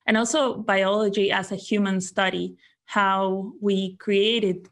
and 0.05 0.17
also 0.17 0.55
biology 0.55 1.31
as 1.31 1.51
a 1.51 1.55
human 1.55 2.01
study, 2.01 2.55
how 2.85 3.53
we 3.61 3.95
created 3.97 4.69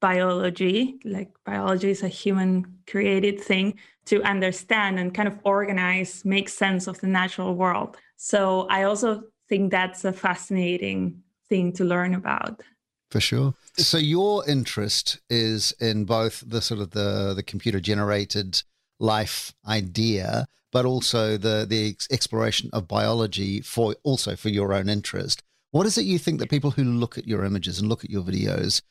biology, 0.00 0.98
like 1.04 1.30
biology 1.44 1.90
is 1.90 2.02
a 2.02 2.08
human 2.08 2.66
created 2.88 3.40
thing 3.40 3.78
to 4.06 4.22
understand 4.24 4.98
and 4.98 5.14
kind 5.14 5.28
of 5.28 5.38
organize, 5.44 6.24
make 6.24 6.48
sense 6.48 6.88
of 6.88 7.00
the 7.00 7.06
natural 7.06 7.54
world. 7.54 7.96
So 8.16 8.66
I 8.68 8.82
also 8.82 9.22
think 9.48 9.70
that's 9.70 10.04
a 10.04 10.12
fascinating 10.12 11.22
thing 11.48 11.72
to 11.74 11.84
learn 11.84 12.14
about. 12.14 12.62
For 13.10 13.20
sure. 13.20 13.54
So 13.76 13.98
your 13.98 14.48
interest 14.48 15.20
is 15.30 15.72
in 15.80 16.04
both 16.04 16.42
the 16.46 16.60
sort 16.60 16.80
of 16.80 16.90
the 16.90 17.34
the 17.34 17.42
computer 17.42 17.78
generated 17.78 18.62
life 18.98 19.52
idea 19.66 20.46
but 20.72 20.84
also 20.84 21.36
the 21.36 21.66
the 21.68 21.96
exploration 22.10 22.70
of 22.72 22.88
biology 22.88 23.60
for 23.60 23.94
also 24.02 24.34
for 24.34 24.48
your 24.48 24.72
own 24.72 24.88
interest. 24.88 25.42
What 25.70 25.86
is 25.86 25.96
it 25.96 26.04
you 26.04 26.18
think 26.18 26.40
that 26.40 26.50
people 26.50 26.72
who 26.72 26.84
look 26.84 27.16
at 27.16 27.26
your 27.26 27.44
images 27.44 27.78
and 27.78 27.88
look 27.88 28.04
at 28.04 28.10
your 28.10 28.22
videos 28.22 28.82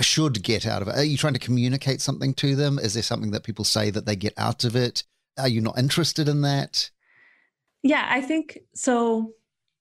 should 0.00 0.42
get 0.42 0.66
out 0.66 0.82
of 0.82 0.88
it? 0.88 0.96
Are 0.96 1.04
you 1.04 1.16
trying 1.16 1.34
to 1.34 1.38
communicate 1.38 2.00
something 2.00 2.34
to 2.34 2.54
them? 2.54 2.78
Is 2.78 2.94
there 2.94 3.02
something 3.02 3.30
that 3.32 3.44
people 3.44 3.64
say 3.64 3.90
that 3.90 4.06
they 4.06 4.16
get 4.16 4.34
out 4.36 4.64
of 4.64 4.76
it? 4.76 5.04
Are 5.38 5.48
you 5.48 5.60
not 5.60 5.78
interested 5.78 6.28
in 6.28 6.42
that? 6.42 6.90
Yeah, 7.82 8.06
I 8.08 8.20
think 8.20 8.58
so. 8.74 9.34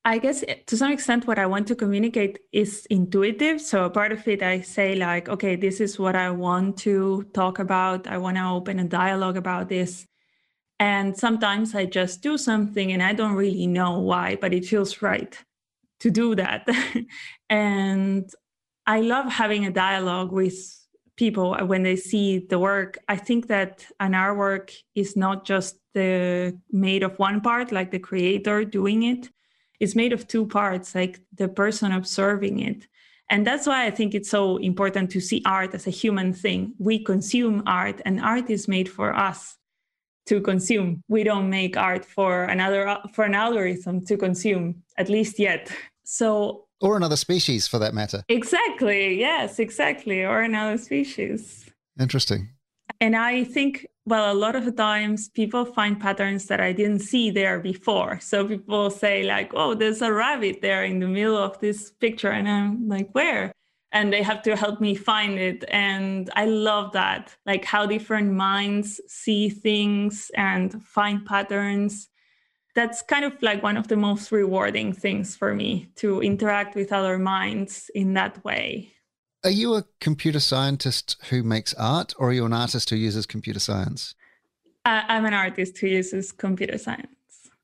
I 0.04 0.18
guess 0.18 0.44
to 0.66 0.78
some 0.78 0.92
extent, 0.92 1.28
what 1.28 1.38
I 1.38 1.46
want 1.46 1.68
to 1.68 1.76
communicate 1.76 2.40
is 2.52 2.88
intuitive. 2.90 3.62
So, 3.62 3.88
part 3.90 4.12
of 4.12 4.28
it, 4.28 4.42
I 4.42 4.62
say, 4.62 4.96
like, 4.96 5.30
okay, 5.30 5.56
this 5.56 5.80
is 5.80 6.00
what 6.00 6.16
I 6.16 6.32
want 6.32 6.78
to 6.80 7.24
talk 7.36 7.60
about. 7.60 8.08
I 8.08 8.18
want 8.18 8.38
to 8.38 8.46
open 8.46 8.80
a 8.80 8.86
dialogue 8.86 9.38
about 9.38 9.70
this. 9.70 10.08
And 10.82 11.16
sometimes 11.16 11.76
I 11.76 11.86
just 11.86 12.24
do 12.24 12.40
something 12.40 12.92
and 12.92 13.04
I 13.04 13.14
don't 13.14 13.36
really 13.36 13.68
know 13.68 14.00
why, 14.00 14.36
but 14.42 14.52
it 14.52 14.66
feels 14.66 15.04
right 15.04 15.38
to 16.00 16.10
do 16.10 16.34
that. 16.34 16.68
and 17.52 18.28
I 18.88 19.02
love 19.02 19.32
having 19.32 19.68
a 19.68 19.72
dialogue 19.72 20.32
with 20.32 20.56
people 21.18 21.56
when 21.68 21.84
they 21.84 21.96
see 21.96 22.40
the 22.40 22.58
work. 22.58 22.98
I 23.08 23.16
think 23.16 23.46
that 23.50 23.86
an 24.00 24.14
artwork 24.14 24.76
is 24.96 25.16
not 25.16 25.46
just 25.46 25.76
the 25.94 26.60
made 26.72 27.04
of 27.04 27.20
one 27.20 27.42
part, 27.42 27.72
like 27.72 27.92
the 27.92 28.00
creator 28.00 28.66
doing 28.66 29.04
it. 29.04 29.30
It's 29.80 29.96
made 29.96 30.14
of 30.14 30.28
two 30.28 30.48
parts, 30.48 30.96
like 30.96 31.20
the 31.36 31.48
person 31.48 31.92
observing 31.92 32.58
it. 32.58 32.88
And 33.30 33.46
that's 33.46 33.68
why 33.68 33.86
I 33.86 33.92
think 33.92 34.16
it's 34.16 34.32
so 34.32 34.58
important 34.58 35.12
to 35.12 35.22
see 35.22 35.44
art 35.46 35.76
as 35.76 35.86
a 35.86 35.92
human 35.92 36.34
thing. 36.34 36.74
We 36.80 37.04
consume 37.04 37.62
art, 37.68 38.02
and 38.04 38.20
art 38.20 38.50
is 38.50 38.68
made 38.68 38.90
for 38.90 39.16
us 39.16 39.60
to 40.28 40.42
consume. 40.42 41.04
We 41.08 41.24
don't 41.24 41.50
make 41.50 41.78
art 41.78 42.06
for 42.06 42.44
another 42.44 42.98
for 43.14 43.26
an 43.26 43.36
algorithm 43.36 44.06
to 44.06 44.18
consume, 44.18 44.84
at 44.98 45.10
least 45.10 45.40
yet. 45.40 45.72
So 46.04 46.66
or 46.82 46.98
another 46.98 47.16
species 47.16 47.68
for 47.68 47.80
that 47.80 47.94
matter. 47.94 48.24
Exactly. 48.28 49.20
Yes, 49.20 49.60
exactly. 49.60 50.24
Or 50.26 50.42
another 50.42 50.78
species. 50.78 51.70
Interesting. 52.00 52.50
And 53.00 53.16
I 53.16 53.44
think, 53.44 53.88
well, 54.06 54.32
a 54.32 54.36
lot 54.36 54.56
of 54.56 54.66
the 54.66 54.72
times 54.72 55.30
people 55.30 55.66
find 55.66 56.00
patterns 56.00 56.48
that 56.48 56.60
I 56.60 56.74
didn't 56.74 57.00
see 57.00 57.30
there 57.30 57.60
before. 57.60 58.20
So 58.20 58.48
people 58.48 58.90
say, 58.90 59.24
like, 59.24 59.52
oh, 59.54 59.76
there's 59.76 60.02
a 60.02 60.12
rabbit 60.12 60.62
there 60.62 60.84
in 60.84 61.00
the 61.00 61.08
middle 61.08 61.38
of 61.38 61.60
this 61.60 61.92
picture. 61.92 62.32
And 62.32 62.50
I'm 62.50 62.88
like, 62.88 63.10
where? 63.14 63.52
And 63.94 64.14
they 64.14 64.24
have 64.24 64.42
to 64.44 64.56
help 64.56 64.80
me 64.80 64.96
find 64.96 65.38
it. 65.38 65.66
And 65.70 66.30
I 66.36 66.46
love 66.46 66.94
that, 66.94 67.36
like 67.46 67.66
how 67.66 67.86
different 67.86 68.32
minds 68.32 69.02
see 69.08 69.50
things 69.50 70.32
and 70.36 70.82
find 70.84 71.26
patterns 71.26 72.08
that's 72.74 73.02
kind 73.02 73.26
of 73.26 73.34
like 73.42 73.64
one 73.64 73.78
of 73.78 73.88
the 73.88 73.98
most 73.98 74.32
rewarding 74.32 74.94
things 74.94 75.36
for 75.36 75.54
me 75.54 75.90
to 75.96 76.22
interact 76.22 76.76
with 76.76 76.94
other 76.94 77.20
minds 77.20 77.92
in 77.94 78.14
that 78.14 78.44
way. 78.44 78.92
Are 79.44 79.50
you 79.50 79.76
a 79.76 79.86
computer 80.00 80.40
scientist 80.40 81.18
who 81.30 81.44
makes 81.44 81.74
art, 81.74 82.14
or 82.18 82.30
are 82.30 82.34
you 82.34 82.46
an 82.46 82.54
artist 82.54 82.90
who 82.90 82.96
uses 82.96 83.26
computer 83.26 83.60
science? 83.60 84.14
Uh, 84.86 85.02
I'm 85.08 85.26
an 85.26 85.34
artist 85.34 85.78
who 85.80 85.88
uses 85.88 86.32
computer 86.32 86.78
science. 86.78 87.10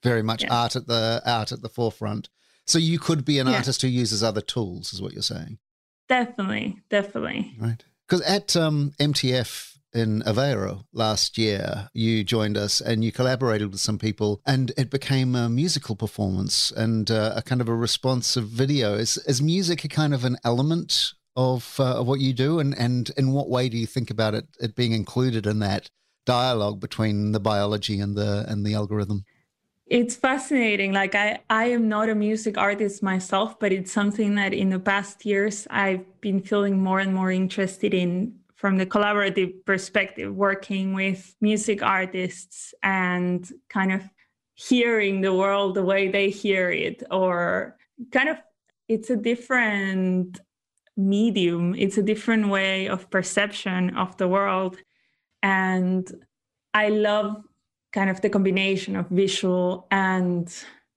Very 0.03 0.23
much 0.23 0.43
yeah. 0.43 0.53
art 0.53 0.75
at 0.75 0.87
the 0.87 1.21
art 1.25 1.51
at 1.51 1.61
the 1.61 1.69
forefront. 1.69 2.29
So 2.65 2.79
you 2.79 2.99
could 2.99 3.23
be 3.23 3.39
an 3.39 3.47
yeah. 3.47 3.57
artist 3.57 3.81
who 3.81 3.87
uses 3.87 4.23
other 4.23 4.41
tools, 4.41 4.93
is 4.93 5.01
what 5.01 5.13
you're 5.13 5.21
saying. 5.21 5.59
Definitely, 6.07 6.79
definitely. 6.89 7.55
Right. 7.59 7.83
Because 8.07 8.21
at 8.21 8.55
um, 8.55 8.93
MTF, 8.99 9.77
in 9.93 10.21
Aveiro 10.23 10.83
last 10.93 11.37
year. 11.37 11.89
You 11.93 12.23
joined 12.23 12.57
us 12.57 12.81
and 12.81 13.03
you 13.03 13.11
collaborated 13.11 13.71
with 13.71 13.79
some 13.79 13.97
people, 13.97 14.41
and 14.45 14.71
it 14.77 14.89
became 14.89 15.35
a 15.35 15.49
musical 15.49 15.95
performance 15.95 16.71
and 16.71 17.09
uh, 17.09 17.33
a 17.35 17.41
kind 17.41 17.61
of 17.61 17.69
a 17.69 17.75
responsive 17.75 18.47
video. 18.47 18.93
Is, 18.95 19.17
is 19.25 19.41
music 19.41 19.83
a 19.83 19.87
kind 19.87 20.13
of 20.13 20.23
an 20.23 20.37
element 20.43 21.13
of, 21.35 21.79
uh, 21.79 21.99
of 21.99 22.07
what 22.07 22.19
you 22.19 22.33
do? 22.33 22.59
And, 22.59 22.77
and 22.77 23.09
in 23.17 23.31
what 23.31 23.49
way 23.49 23.69
do 23.69 23.77
you 23.77 23.87
think 23.87 24.09
about 24.09 24.35
it, 24.35 24.45
it 24.59 24.75
being 24.75 24.91
included 24.91 25.47
in 25.47 25.59
that 25.59 25.89
dialogue 26.25 26.79
between 26.79 27.31
the 27.31 27.39
biology 27.39 27.99
and 27.99 28.15
the, 28.15 28.45
and 28.47 28.65
the 28.65 28.75
algorithm? 28.75 29.25
It's 29.89 30.15
fascinating 30.15 30.91
like 30.91 31.15
i 31.15 31.39
i 31.49 31.65
am 31.65 31.87
not 31.87 32.09
a 32.09 32.15
music 32.15 32.57
artist 32.57 33.01
myself 33.01 33.57
but 33.59 33.71
it's 33.71 33.91
something 33.91 34.35
that 34.35 34.53
in 34.53 34.69
the 34.69 34.79
past 34.79 35.25
years 35.25 35.65
i've 35.69 36.05
been 36.21 36.41
feeling 36.41 36.81
more 36.81 36.99
and 36.99 37.13
more 37.13 37.31
interested 37.31 37.93
in 37.93 38.33
from 38.57 38.77
the 38.77 38.85
collaborative 38.85 39.53
perspective, 39.65 40.35
working 40.35 40.93
with 40.93 41.35
music 41.39 41.83
artists 41.83 42.73
and 42.81 43.49
kind 43.69 43.93
of 43.93 44.01
hearing 44.55 45.21
the 45.21 45.33
world 45.33 45.75
the 45.75 45.83
way 45.83 46.09
they 46.09 46.31
hear 46.31 46.71
it, 46.71 47.03
or 47.11 47.77
kind 48.11 48.29
of 48.29 48.37
it's 48.89 49.11
a 49.11 49.15
different 49.15 50.39
medium, 50.97 51.75
it's 51.75 51.99
a 51.99 52.01
different 52.01 52.49
way 52.49 52.87
of 52.87 53.09
perception 53.11 53.95
of 53.95 54.17
the 54.17 54.27
world. 54.27 54.75
And 55.43 56.11
I 56.73 56.89
love 56.89 57.43
kind 57.97 58.11
of 58.11 58.21
the 58.21 58.29
combination 58.29 58.95
of 58.95 59.07
visual 59.09 59.87
and 59.89 60.53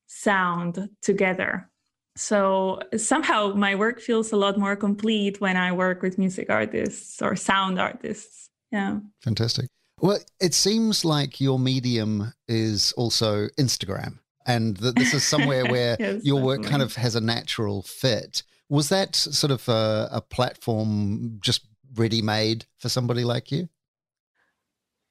sound 0.06 0.90
together. 1.00 1.66
So 2.14 2.80
somehow 2.94 3.54
my 3.54 3.74
work 3.74 4.00
feels 4.00 4.32
a 4.32 4.36
lot 4.36 4.58
more 4.58 4.76
complete 4.76 5.40
when 5.40 5.56
I 5.56 5.72
work 5.72 6.02
with 6.02 6.18
music 6.18 6.50
artists 6.50 7.22
or 7.22 7.36
sound 7.36 7.80
artists. 7.80 8.50
Yeah. 8.70 8.98
Fantastic. 9.22 9.66
Well, 10.02 10.18
it 10.40 10.52
seems 10.52 11.02
like 11.02 11.40
your 11.40 11.58
medium 11.58 12.34
is 12.46 12.92
also 12.98 13.48
Instagram 13.58 14.18
and 14.44 14.76
that 14.78 14.96
this 14.96 15.14
is 15.14 15.26
somewhere 15.26 15.64
where 15.74 15.96
yes, 15.98 16.22
your 16.22 16.42
work 16.42 16.62
kind 16.64 16.82
of 16.82 16.96
has 16.96 17.14
a 17.16 17.20
natural 17.20 17.82
fit. 17.82 18.42
Was 18.68 18.90
that 18.90 19.16
sort 19.16 19.52
of 19.52 19.66
a, 19.70 20.08
a 20.12 20.20
platform 20.20 21.38
just 21.40 21.66
ready 21.94 22.20
made 22.20 22.66
for 22.76 22.90
somebody 22.90 23.24
like 23.24 23.50
you? 23.50 23.70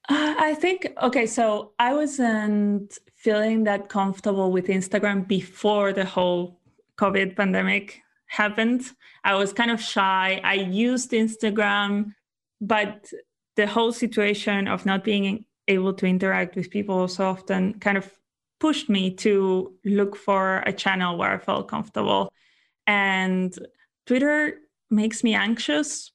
Uh, 0.09 0.33
I 0.39 0.55
think, 0.55 0.87
okay, 1.03 1.27
so 1.27 1.73
I 1.77 1.93
wasn't 1.93 2.97
feeling 3.15 3.63
that 3.65 3.89
comfortable 3.89 4.51
with 4.51 4.65
Instagram 4.67 5.27
before 5.27 5.93
the 5.93 6.05
whole 6.05 6.59
COVID 6.97 7.35
pandemic 7.35 8.01
happened. 8.25 8.81
I 9.23 9.35
was 9.35 9.53
kind 9.53 9.69
of 9.69 9.79
shy. 9.79 10.41
I 10.43 10.55
used 10.55 11.11
Instagram, 11.11 12.13
but 12.59 13.11
the 13.55 13.67
whole 13.67 13.91
situation 13.91 14.67
of 14.67 14.83
not 14.83 15.03
being 15.03 15.45
able 15.67 15.93
to 15.93 16.07
interact 16.07 16.55
with 16.55 16.71
people 16.71 17.07
so 17.07 17.25
often 17.25 17.77
kind 17.79 17.97
of 17.97 18.11
pushed 18.59 18.89
me 18.89 19.11
to 19.11 19.75
look 19.85 20.15
for 20.15 20.63
a 20.65 20.73
channel 20.73 21.17
where 21.17 21.31
I 21.31 21.37
felt 21.37 21.67
comfortable. 21.67 22.33
And 22.87 23.53
Twitter 24.07 24.55
makes 24.89 25.23
me 25.23 25.35
anxious, 25.35 26.11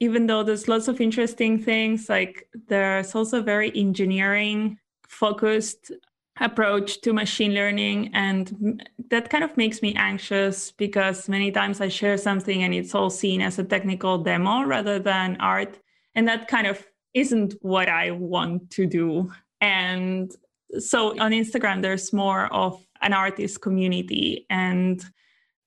even 0.00 0.26
though 0.26 0.42
there's 0.42 0.68
lots 0.68 0.88
of 0.88 1.00
interesting 1.00 1.58
things. 1.58 2.08
Like 2.08 2.48
there's 2.68 3.14
also 3.14 3.42
very 3.42 3.72
engineering 3.74 4.78
focused 5.08 5.92
approach 6.40 7.00
to 7.00 7.12
machine 7.12 7.54
learning 7.54 8.10
and 8.12 8.82
that 9.08 9.30
kind 9.30 9.44
of 9.44 9.56
makes 9.56 9.82
me 9.82 9.94
anxious 9.94 10.72
because 10.72 11.28
many 11.28 11.52
times 11.52 11.80
i 11.80 11.86
share 11.86 12.16
something 12.16 12.64
and 12.64 12.74
it's 12.74 12.92
all 12.92 13.08
seen 13.08 13.40
as 13.40 13.60
a 13.60 13.64
technical 13.64 14.18
demo 14.18 14.64
rather 14.64 14.98
than 14.98 15.36
art 15.38 15.78
and 16.16 16.26
that 16.26 16.48
kind 16.48 16.66
of 16.66 16.84
isn't 17.14 17.54
what 17.60 17.88
i 17.88 18.10
want 18.10 18.68
to 18.68 18.84
do 18.84 19.32
and 19.60 20.34
so 20.76 21.10
on 21.20 21.30
instagram 21.30 21.80
there's 21.80 22.12
more 22.12 22.52
of 22.52 22.84
an 23.00 23.12
artist 23.12 23.60
community 23.60 24.44
and 24.50 25.04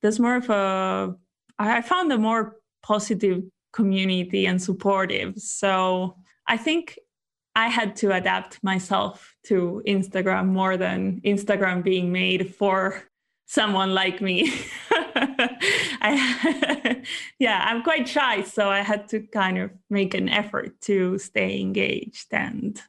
there's 0.02 0.20
more 0.20 0.36
of 0.36 0.50
a 0.50 1.16
i 1.58 1.80
found 1.80 2.12
a 2.12 2.18
more 2.18 2.56
positive 2.82 3.42
community 3.72 4.46
and 4.46 4.62
supportive 4.62 5.36
so 5.38 6.16
i 6.46 6.56
think 6.56 6.98
I 7.58 7.66
had 7.66 7.96
to 7.96 8.12
adapt 8.12 8.62
myself 8.62 9.34
to 9.46 9.82
Instagram 9.84 10.46
more 10.46 10.76
than 10.76 11.20
Instagram 11.24 11.82
being 11.82 12.12
made 12.12 12.54
for 12.54 13.02
someone 13.46 13.94
like 13.94 14.20
me. 14.20 14.52
I, 16.00 17.02
yeah, 17.40 17.64
I'm 17.66 17.82
quite 17.82 18.06
shy, 18.06 18.44
so 18.44 18.68
I 18.70 18.82
had 18.82 19.08
to 19.08 19.20
kind 19.20 19.58
of 19.58 19.72
make 19.90 20.14
an 20.14 20.28
effort 20.28 20.80
to 20.82 21.18
stay 21.18 21.60
engaged 21.60 22.26
and 22.30 22.80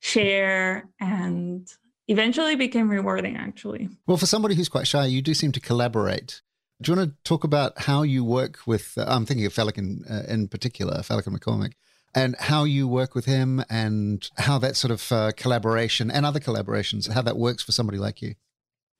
share 0.00 0.88
and 0.98 1.68
eventually 2.08 2.54
became 2.54 2.88
rewarding 2.88 3.36
actually. 3.36 3.90
Well, 4.06 4.16
for 4.16 4.26
somebody 4.26 4.54
who's 4.54 4.70
quite 4.70 4.86
shy, 4.86 5.04
you 5.04 5.20
do 5.20 5.34
seem 5.34 5.52
to 5.52 5.60
collaborate. 5.60 6.40
Do 6.82 6.92
you 6.92 6.98
want 6.98 7.10
to 7.10 7.16
talk 7.24 7.44
about 7.44 7.78
how 7.82 8.02
you 8.02 8.22
work 8.22 8.58
with? 8.66 8.98
Uh, 8.98 9.06
I'm 9.08 9.24
thinking 9.24 9.46
of 9.46 9.54
Felic 9.54 9.78
in, 9.78 10.04
uh, 10.10 10.24
in 10.28 10.48
particular, 10.48 10.98
Felic 10.98 11.24
McCormick 11.24 11.72
and 12.16 12.34
how 12.38 12.64
you 12.64 12.88
work 12.88 13.14
with 13.14 13.26
him 13.26 13.62
and 13.68 14.28
how 14.38 14.58
that 14.58 14.74
sort 14.74 14.90
of 14.90 15.12
uh, 15.12 15.32
collaboration 15.36 16.10
and 16.10 16.24
other 16.24 16.40
collaborations, 16.40 17.12
how 17.12 17.20
that 17.22 17.36
works 17.36 17.62
for 17.62 17.72
somebody 17.72 17.98
like 17.98 18.22
you. 18.22 18.34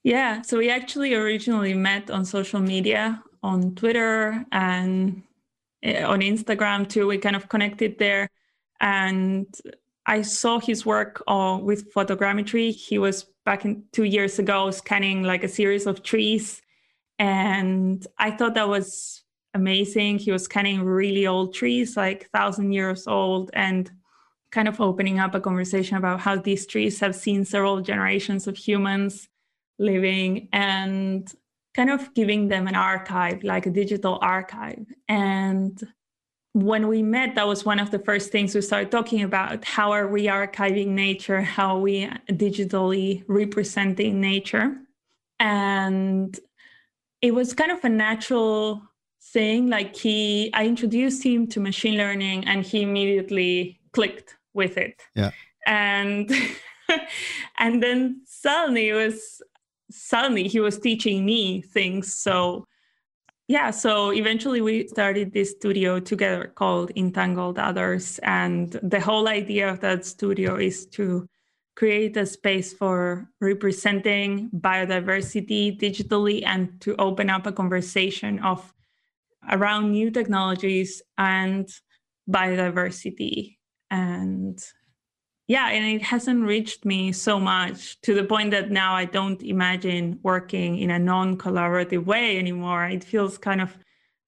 Yeah, 0.05 0.43
so 0.43 0.59
we 0.59 0.71
actually 0.71 1.15
originally 1.15 1.75
met 1.75 2.11
on 2.11 2.25
social 2.25 2.61
media, 2.61 3.23
on 3.43 3.75
Twitter 3.75 4.45
and 4.53 5.23
eh, 5.83 6.05
on 6.05 6.21
Instagram 6.21 6.89
too. 6.89 7.07
We 7.07 7.19
kind 7.19 7.35
of 7.35 7.49
connected 7.49 7.99
there. 7.99 8.29
And 8.81 9.47
I 10.05 10.23
saw 10.23 10.61
his 10.61 10.85
work 10.85 11.23
uh, 11.27 11.59
with 11.61 11.93
photogrammetry. 11.93 12.71
He 12.71 12.99
was 12.99 13.25
back 13.45 13.65
in 13.65 13.83
two 13.93 14.05
years 14.05 14.39
ago 14.39 14.71
scanning 14.71 15.23
like 15.23 15.43
a 15.43 15.49
series 15.49 15.87
of 15.87 16.03
trees. 16.03 16.61
And 17.19 18.07
I 18.19 18.31
thought 18.31 18.55
that 18.55 18.69
was 18.69 19.23
amazing. 19.55 20.19
He 20.19 20.33
was 20.33 20.47
cutting 20.47 20.83
really 20.83 21.27
old 21.27 21.55
trees, 21.55 21.97
like 21.97 22.31
thousand 22.31 22.73
years 22.73 23.07
old, 23.07 23.51
and 23.55 23.91
kind 24.53 24.69
of 24.69 24.81
opening 24.81 25.19
up 25.19 25.35
a 25.35 25.41
conversation 25.41 25.97
about 25.97 26.21
how 26.21 26.37
these 26.37 26.67
trees 26.67 27.01
have 27.01 27.15
seen 27.15 27.45
several 27.45 27.81
generations 27.81 28.47
of 28.47 28.57
humans 28.57 29.29
living 29.79 30.49
and 30.53 31.33
kind 31.75 31.91
of 31.91 32.15
giving 32.15 32.49
them 32.49 32.67
an 32.67 32.75
archive, 32.75 33.45
like 33.45 33.67
a 33.67 33.71
digital 33.71 34.19
archive. 34.23 34.87
And 35.09 35.87
when 36.53 36.89
we 36.89 37.03
met, 37.03 37.35
that 37.35 37.47
was 37.47 37.67
one 37.67 37.79
of 37.79 37.91
the 37.91 37.99
first 37.99 38.33
things 38.33 38.55
we 38.55 38.63
started 38.63 38.91
talking 38.91 39.23
about. 39.23 39.63
How 39.63 39.93
are 39.93 40.09
we 40.09 40.25
archiving 40.25 40.89
nature? 40.89 41.43
How 41.43 41.77
are 41.77 41.81
we 41.81 42.07
digitally 42.31 43.25
representing 43.29 44.23
nature? 44.23 44.75
And 45.39 46.39
it 47.27 47.35
was 47.35 47.53
kind 47.55 47.73
of 47.73 47.85
a 47.85 47.89
natural 47.89 48.83
thing. 49.33 49.69
Like 49.69 49.97
he, 49.97 50.51
I 50.55 50.65
introduced 50.65 51.25
him 51.25 51.49
to 51.49 51.61
machine 51.61 51.97
learning 51.97 52.47
and 52.47 52.65
he 52.65 52.83
immediately 52.83 53.81
clicked 53.93 54.37
with 54.55 54.79
it. 54.79 55.03
Yeah. 55.17 55.33
And 55.67 56.31
and 57.59 57.83
then 57.83 58.23
suddenly 58.27 58.91
it 58.91 58.95
was 58.95 59.43
suddenly 59.91 60.47
he 60.47 60.61
was 60.61 60.79
teaching 60.79 61.27
me 61.27 61.63
things. 61.63 62.15
So 62.15 62.65
yeah, 63.49 63.73
so 63.73 64.13
eventually 64.13 64.61
we 64.61 64.87
started 64.87 65.33
this 65.33 65.51
studio 65.51 65.99
together 65.99 66.53
called 66.55 66.93
Entangled 66.95 67.59
Others. 67.59 68.21
And 68.23 68.71
the 68.83 69.01
whole 69.01 69.29
idea 69.29 69.69
of 69.69 69.81
that 69.81 70.05
studio 70.05 70.57
is 70.57 70.87
to 70.87 71.29
create 71.77 72.17
a 72.17 72.25
space 72.27 72.73
for 72.73 73.29
representing 73.41 74.51
biodiversity 74.51 75.79
digitally 75.79 76.43
and 76.45 76.81
to 76.81 76.97
open 76.97 77.29
up 77.29 77.47
a 77.47 77.53
conversation 77.53 78.39
of 78.41 78.73
around 79.51 79.93
new 79.93 80.11
technologies 80.11 81.03
and 81.19 81.69
biodiversity. 82.29 83.57
And 83.91 84.59
yeah 85.49 85.69
and 85.71 85.85
it 85.85 86.03
hasn't 86.03 86.45
reached 86.45 86.85
me 86.85 87.13
so 87.13 87.39
much 87.39 88.01
to 88.01 88.15
the 88.15 88.25
point 88.25 88.51
that 88.51 88.69
now 88.71 88.95
i 88.95 89.05
don't 89.05 89.45
imagine 89.45 90.19
working 90.25 90.79
in 90.79 90.91
a 90.91 90.99
non-collaborative 90.99 92.05
way 92.05 92.37
anymore. 92.37 92.87
It 92.87 93.05
feels 93.05 93.39
kind 93.39 93.61
of 93.61 93.71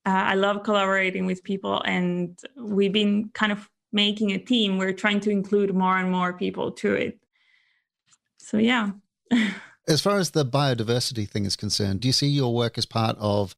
uh, 0.07 0.25
i 0.33 0.35
love 0.35 0.63
collaborating 0.63 1.27
with 1.27 1.43
people 1.43 1.83
and 1.85 2.39
we've 2.57 2.93
been 2.93 3.31
kind 3.35 3.51
of 3.51 3.69
making 3.91 4.33
a 4.33 4.39
team. 4.39 4.77
We're 4.77 4.93
trying 4.93 5.21
to 5.21 5.31
include 5.31 5.75
more 5.75 5.97
and 5.97 6.13
more 6.13 6.35
people 6.35 6.71
to 6.73 6.93
it 6.93 7.19
so 8.49 8.57
yeah 8.57 8.91
as 9.89 10.01
far 10.01 10.19
as 10.19 10.31
the 10.31 10.45
biodiversity 10.45 11.29
thing 11.29 11.45
is 11.45 11.57
concerned 11.57 12.01
do 12.01 12.09
you 12.09 12.13
see 12.13 12.29
your 12.29 12.55
work 12.55 12.79
as 12.79 12.87
part 12.87 13.17
of 13.19 13.55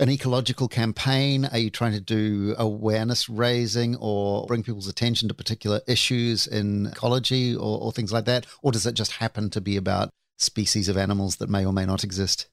an 0.00 0.08
ecological 0.08 0.66
campaign? 0.66 1.44
Are 1.44 1.58
you 1.58 1.68
trying 1.68 1.92
to 1.92 2.00
do 2.00 2.54
awareness 2.58 3.28
raising 3.28 3.96
or 3.96 4.46
bring 4.46 4.62
people's 4.62 4.88
attention 4.88 5.28
to 5.28 5.34
particular 5.34 5.82
issues 5.86 6.46
in 6.46 6.86
ecology 6.86 7.54
or, 7.54 7.78
or 7.80 7.92
things 7.92 8.10
like 8.10 8.24
that? 8.24 8.46
Or 8.62 8.72
does 8.72 8.86
it 8.86 8.94
just 8.94 9.12
happen 9.12 9.50
to 9.50 9.60
be 9.60 9.76
about 9.76 10.08
species 10.38 10.88
of 10.88 10.96
animals 10.96 11.36
that 11.36 11.50
may 11.50 11.66
or 11.66 11.72
may 11.74 11.84
not 11.84 12.02
exist? 12.02 12.48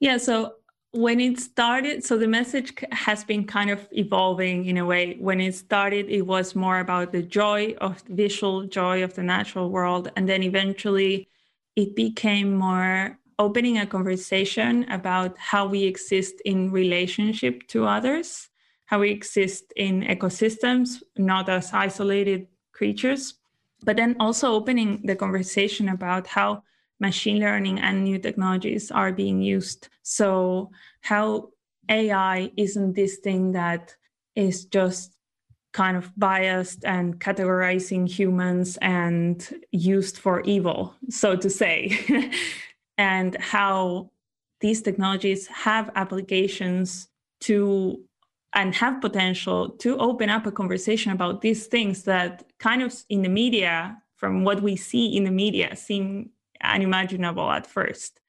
Yeah, 0.00 0.16
so 0.16 0.54
when 0.92 1.20
it 1.20 1.38
started, 1.38 2.04
so 2.04 2.16
the 2.16 2.28
message 2.28 2.72
has 2.92 3.22
been 3.22 3.44
kind 3.44 3.70
of 3.70 3.86
evolving 3.92 4.64
in 4.64 4.78
a 4.78 4.86
way. 4.86 5.16
When 5.20 5.40
it 5.40 5.54
started, 5.54 6.08
it 6.08 6.22
was 6.22 6.54
more 6.54 6.80
about 6.80 7.12
the 7.12 7.22
joy 7.22 7.74
of 7.80 8.02
the 8.06 8.14
visual 8.14 8.64
joy 8.64 9.04
of 9.04 9.14
the 9.14 9.22
natural 9.22 9.70
world. 9.70 10.10
And 10.16 10.28
then 10.28 10.42
eventually 10.42 11.28
it 11.76 11.94
became 11.94 12.54
more 12.54 13.18
opening 13.38 13.78
a 13.78 13.86
conversation 13.86 14.90
about 14.90 15.36
how 15.38 15.66
we 15.66 15.84
exist 15.84 16.40
in 16.44 16.72
relationship 16.72 17.68
to 17.68 17.86
others, 17.86 18.48
how 18.86 19.00
we 19.00 19.10
exist 19.10 19.72
in 19.76 20.02
ecosystems, 20.02 21.02
not 21.16 21.48
as 21.48 21.72
isolated 21.72 22.48
creatures, 22.72 23.34
but 23.84 23.96
then 23.96 24.16
also 24.18 24.52
opening 24.52 25.02
the 25.04 25.14
conversation 25.14 25.90
about 25.90 26.26
how 26.26 26.62
machine 27.00 27.38
learning 27.38 27.78
and 27.80 28.04
new 28.04 28.18
technologies 28.18 28.90
are 28.90 29.12
being 29.12 29.40
used. 29.42 29.88
So, 30.02 30.70
how 31.02 31.50
AI 31.88 32.50
isn't 32.56 32.94
this 32.94 33.16
thing 33.18 33.52
that 33.52 33.94
is 34.34 34.64
just 34.66 35.14
kind 35.72 35.96
of 35.96 36.10
biased 36.16 36.84
and 36.84 37.20
categorizing 37.20 38.08
humans 38.08 38.78
and 38.80 39.64
used 39.70 40.18
for 40.18 40.40
evil, 40.42 40.94
so 41.08 41.36
to 41.36 41.48
say. 41.48 42.30
and 42.98 43.36
how 43.36 44.10
these 44.60 44.82
technologies 44.82 45.46
have 45.48 45.90
applications 45.94 47.08
to 47.40 48.00
and 48.54 48.74
have 48.74 49.00
potential 49.00 49.68
to 49.68 49.98
open 49.98 50.30
up 50.30 50.46
a 50.46 50.50
conversation 50.50 51.12
about 51.12 51.42
these 51.42 51.66
things 51.66 52.04
that 52.04 52.44
kind 52.58 52.82
of 52.82 52.94
in 53.10 53.22
the 53.22 53.28
media 53.28 53.96
from 54.16 54.42
what 54.42 54.62
we 54.62 54.74
see 54.74 55.16
in 55.16 55.24
the 55.24 55.30
media 55.30 55.76
seem 55.76 56.30
unimaginable 56.62 57.50
at 57.50 57.66
first. 57.66 58.20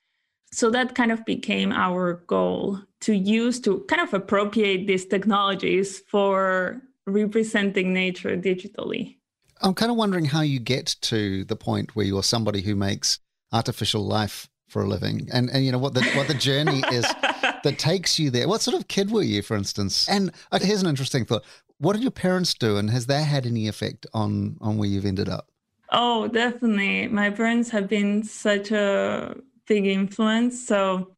So 0.51 0.69
that 0.71 0.95
kind 0.95 1.11
of 1.11 1.23
became 1.25 1.71
our 1.71 2.23
goal 2.27 2.79
to 3.01 3.13
use 3.13 3.59
to 3.61 3.85
kind 3.87 4.01
of 4.01 4.13
appropriate 4.13 4.87
these 4.87 5.05
technologies 5.05 5.99
for 6.07 6.81
representing 7.05 7.93
nature 7.93 8.35
digitally. 8.35 9.17
I'm 9.61 9.73
kind 9.73 9.91
of 9.91 9.97
wondering 9.97 10.25
how 10.25 10.41
you 10.41 10.59
get 10.59 10.95
to 11.01 11.43
the 11.45 11.55
point 11.55 11.95
where 11.95 12.05
you're 12.05 12.23
somebody 12.23 12.61
who 12.61 12.75
makes 12.75 13.19
artificial 13.51 14.05
life 14.05 14.49
for 14.69 14.83
a 14.83 14.87
living 14.87 15.27
and 15.33 15.49
and 15.49 15.65
you 15.65 15.71
know 15.71 15.79
what 15.79 15.95
the 15.95 16.03
what 16.11 16.27
the 16.27 16.33
journey 16.35 16.83
is 16.91 17.03
that 17.63 17.75
takes 17.77 18.19
you 18.19 18.29
there. 18.29 18.47
What 18.47 18.61
sort 18.61 18.77
of 18.77 18.87
kid 18.87 19.11
were 19.11 19.23
you 19.23 19.41
for 19.41 19.57
instance? 19.57 20.07
And 20.07 20.31
here's 20.61 20.81
an 20.81 20.87
interesting 20.87 21.25
thought. 21.25 21.43
What 21.79 21.93
did 21.93 22.03
your 22.03 22.11
parents 22.11 22.53
do 22.53 22.77
and 22.77 22.89
has 22.89 23.07
that 23.07 23.23
had 23.23 23.45
any 23.45 23.67
effect 23.67 24.05
on 24.13 24.57
on 24.61 24.77
where 24.77 24.87
you've 24.87 25.05
ended 25.05 25.29
up 25.29 25.49
oh 25.91 26.27
definitely. 26.27 27.07
My 27.07 27.29
parents 27.29 27.69
have 27.69 27.87
been 27.87 28.23
such 28.23 28.71
a 28.71 29.35
big 29.67 29.85
influence. 29.85 30.65
So 30.65 31.15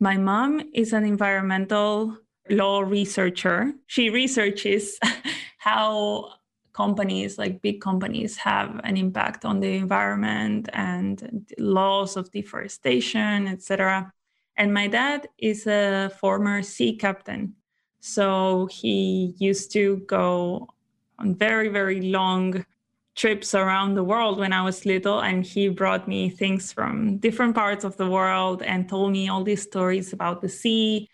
my 0.00 0.16
mom 0.16 0.60
is 0.72 0.92
an 0.92 1.04
environmental 1.04 2.18
law 2.50 2.80
researcher. 2.80 3.72
She 3.86 4.10
researches 4.10 4.98
how 5.58 6.34
companies 6.72 7.38
like 7.38 7.62
big 7.62 7.80
companies 7.80 8.36
have 8.36 8.80
an 8.82 8.96
impact 8.96 9.44
on 9.44 9.60
the 9.60 9.76
environment 9.76 10.68
and 10.72 11.46
laws 11.56 12.16
of 12.16 12.28
deforestation 12.32 13.46
etc 13.46 14.12
and 14.56 14.72
my 14.72 14.86
dad 14.86 15.28
is 15.38 15.66
a 15.66 16.10
former 16.20 16.62
sea 16.62 16.96
captain. 16.96 17.54
So 18.00 18.68
he 18.70 19.34
used 19.38 19.72
to 19.72 19.98
go 20.06 20.68
on 21.18 21.34
very 21.34 21.68
very 21.68 22.00
long 22.02 22.64
trips 23.14 23.54
around 23.54 23.94
the 23.94 24.04
world 24.04 24.38
when 24.38 24.52
i 24.52 24.62
was 24.62 24.84
little 24.84 25.20
and 25.20 25.44
he 25.44 25.68
brought 25.68 26.08
me 26.08 26.28
things 26.28 26.72
from 26.72 27.16
different 27.18 27.54
parts 27.54 27.84
of 27.84 27.96
the 27.96 28.10
world 28.10 28.62
and 28.62 28.88
told 28.88 29.12
me 29.12 29.28
all 29.28 29.44
these 29.44 29.62
stories 29.62 30.12
about 30.12 30.40
the 30.40 30.48
sea 30.48 31.08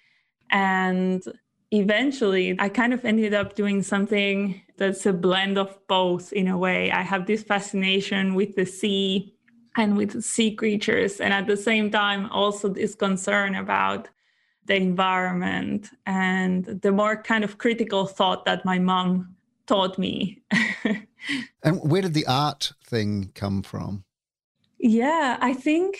and 0.50 1.22
eventually 1.70 2.56
I 2.58 2.68
kind 2.68 2.92
of 2.92 3.04
ended 3.04 3.34
up 3.34 3.54
doing 3.54 3.82
something 3.82 4.60
that's 4.76 5.06
a 5.06 5.12
blend 5.12 5.58
of 5.58 5.78
both 5.86 6.32
in 6.32 6.48
a 6.48 6.58
way. 6.58 6.90
I 6.90 7.02
have 7.02 7.26
this 7.26 7.42
fascination 7.42 8.34
with 8.34 8.56
the 8.56 8.66
sea 8.66 9.34
and 9.76 9.96
with 9.96 10.22
sea 10.22 10.54
creatures, 10.54 11.20
and 11.20 11.32
at 11.32 11.46
the 11.46 11.56
same 11.56 11.90
time, 11.90 12.28
also 12.30 12.68
this 12.68 12.96
concern 12.96 13.54
about 13.54 14.08
the 14.64 14.74
environment 14.74 15.90
and 16.06 16.64
the 16.64 16.90
more 16.92 17.22
kind 17.22 17.44
of 17.44 17.58
critical 17.58 18.06
thought 18.06 18.44
that 18.44 18.64
my 18.64 18.78
mom 18.78 19.36
taught 19.70 19.98
me. 19.98 20.42
and 21.62 21.80
where 21.88 22.02
did 22.02 22.14
the 22.14 22.26
art 22.26 22.72
thing 22.84 23.30
come 23.34 23.62
from? 23.62 24.04
Yeah, 24.78 25.38
I 25.40 25.54
think 25.54 25.96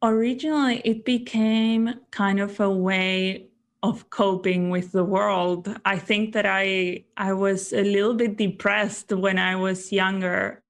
originally 0.00 0.80
it 0.84 1.04
became 1.04 1.94
kind 2.12 2.38
of 2.38 2.60
a 2.60 2.70
way 2.70 3.48
of 3.82 4.10
coping 4.10 4.70
with 4.70 4.92
the 4.92 5.02
world. 5.02 5.74
I 5.84 5.98
think 5.98 6.34
that 6.34 6.46
I 6.46 7.04
I 7.16 7.32
was 7.32 7.72
a 7.72 7.82
little 7.82 8.14
bit 8.14 8.36
depressed 8.36 9.12
when 9.12 9.38
I 9.38 9.56
was 9.56 9.92
younger 9.92 10.62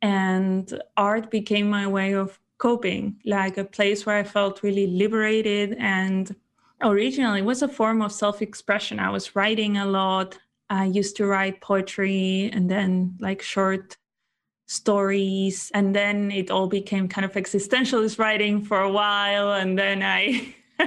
and 0.00 0.64
art 0.96 1.30
became 1.30 1.68
my 1.68 1.86
way 1.86 2.14
of 2.14 2.40
coping, 2.58 3.16
like 3.24 3.58
a 3.58 3.64
place 3.64 4.06
where 4.06 4.16
I 4.16 4.24
felt 4.24 4.62
really 4.62 4.86
liberated 4.86 5.76
and 5.78 6.34
originally 6.80 7.40
it 7.40 7.50
was 7.52 7.62
a 7.62 7.68
form 7.68 8.00
of 8.00 8.12
self-expression. 8.12 8.98
I 9.00 9.10
was 9.10 9.36
writing 9.36 9.76
a 9.76 9.86
lot. 9.86 10.38
I 10.68 10.86
used 10.86 11.16
to 11.16 11.26
write 11.26 11.60
poetry 11.60 12.50
and 12.52 12.70
then 12.70 13.16
like 13.20 13.42
short 13.42 13.96
stories 14.66 15.70
and 15.74 15.94
then 15.94 16.30
it 16.32 16.50
all 16.50 16.66
became 16.66 17.06
kind 17.08 17.24
of 17.24 17.32
existentialist 17.32 18.18
writing 18.18 18.62
for 18.62 18.80
a 18.80 18.90
while 18.90 19.52
and 19.52 19.78
then 19.78 20.02
I 20.02 20.54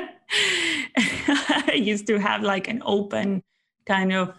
I 0.97 1.73
used 1.75 2.07
to 2.07 2.19
have 2.19 2.43
like 2.43 2.67
an 2.67 2.81
open 2.85 3.41
kind 3.85 4.11
of 4.11 4.33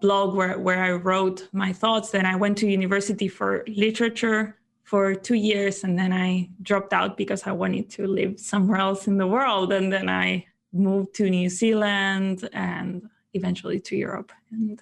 blog 0.00 0.34
where, 0.34 0.58
where 0.58 0.82
I 0.82 0.92
wrote 0.92 1.48
my 1.52 1.72
thoughts. 1.72 2.10
Then 2.10 2.26
I 2.26 2.36
went 2.36 2.58
to 2.58 2.66
university 2.68 3.28
for 3.28 3.64
literature 3.68 4.58
for 4.82 5.14
two 5.14 5.34
years 5.34 5.84
and 5.84 5.98
then 5.98 6.12
I 6.12 6.50
dropped 6.62 6.92
out 6.92 7.16
because 7.16 7.46
I 7.46 7.52
wanted 7.52 7.90
to 7.90 8.06
live 8.06 8.38
somewhere 8.38 8.78
else 8.78 9.06
in 9.06 9.16
the 9.16 9.26
world. 9.26 9.72
And 9.72 9.92
then 9.92 10.08
I 10.08 10.46
moved 10.72 11.14
to 11.16 11.30
New 11.30 11.48
Zealand 11.48 12.48
and 12.52 13.08
eventually 13.36 13.80
to 13.80 13.96
Europe 13.96 14.32
and 14.50 14.80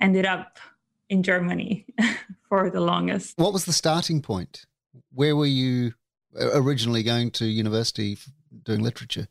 ended 0.00 0.26
up 0.26 0.58
in 1.08 1.22
Germany 1.22 1.86
for 2.48 2.70
the 2.70 2.80
longest. 2.80 3.38
What 3.38 3.52
was 3.52 3.64
the 3.64 3.72
starting 3.72 4.22
point? 4.22 4.66
Where 5.14 5.36
were 5.36 5.46
you 5.46 5.92
uh, 6.38 6.50
originally 6.54 7.02
going 7.02 7.30
to 7.32 7.46
university 7.46 8.18
doing 8.64 8.82
literature? 8.82 9.28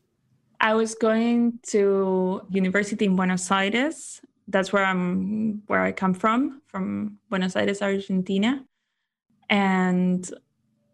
I 0.60 0.76
was 0.76 0.94
going 0.94 1.60
to 1.68 2.42
university 2.50 3.06
in 3.06 3.16
Buenos 3.16 3.50
Aires. 3.52 4.22
That's 4.48 4.72
where 4.72 4.86
I'm 4.86 5.64
where 5.68 5.82
I 5.82 5.92
come 5.92 6.14
from, 6.14 6.62
from 6.68 7.18
Buenos 7.30 7.56
Aires, 7.56 7.82
Argentina. 7.82 8.64
And 9.50 10.30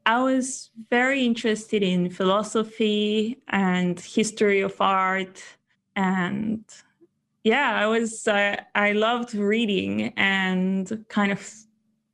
I 0.05 0.23
was 0.23 0.71
very 0.89 1.25
interested 1.25 1.83
in 1.83 2.09
philosophy 2.09 3.37
and 3.49 3.99
history 3.99 4.61
of 4.61 4.79
art 4.79 5.43
and 5.97 6.63
yeah, 7.47 7.79
I 7.81 7.87
was 7.87 8.27
uh, 8.27 8.57
I 8.75 8.91
loved 8.91 9.33
reading 9.33 10.13
and 10.17 11.05
kind 11.07 11.31
of 11.31 11.49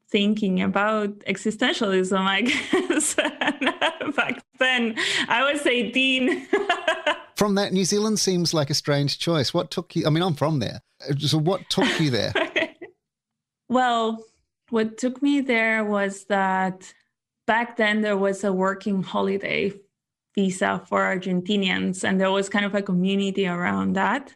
thinking 0.08 0.62
about 0.62 1.18
existentialism, 1.22 2.20
I 2.20 2.42
guess. 2.52 3.16
Back 4.16 4.44
then, 4.60 4.96
I 5.28 5.52
was 5.52 5.66
18. 5.66 6.48
from 7.36 7.56
that, 7.56 7.74
New 7.74 7.84
Zealand 7.84 8.20
seems 8.20 8.54
like 8.54 8.70
a 8.70 8.76
strange 8.76 9.18
choice. 9.18 9.56
What 9.56 9.72
took 9.72 9.96
you? 9.96 10.06
I 10.06 10.12
mean, 10.12 10.22
I'm 10.22 10.36
from 10.36 10.60
there. 10.60 10.82
So, 11.18 11.40
what 11.40 11.68
took 11.72 12.00
you 12.00 12.12
there? 12.12 12.32
well, 13.70 14.24
what 14.70 15.00
took 15.00 15.24
me 15.24 15.42
there 15.42 15.84
was 15.84 16.26
that 16.26 16.94
back 17.48 17.78
then 17.78 18.02
there 18.02 18.18
was 18.18 18.44
a 18.44 18.54
working 18.54 19.02
holiday 19.02 19.74
visa 20.36 20.84
for 20.88 21.02
Argentinians, 21.02 22.04
and 22.04 22.22
there 22.22 22.32
was 22.32 22.50
kind 22.50 22.66
of 22.66 22.76
a 22.76 22.84
community 22.84 23.48
around 23.48 23.94
that. 23.94 24.36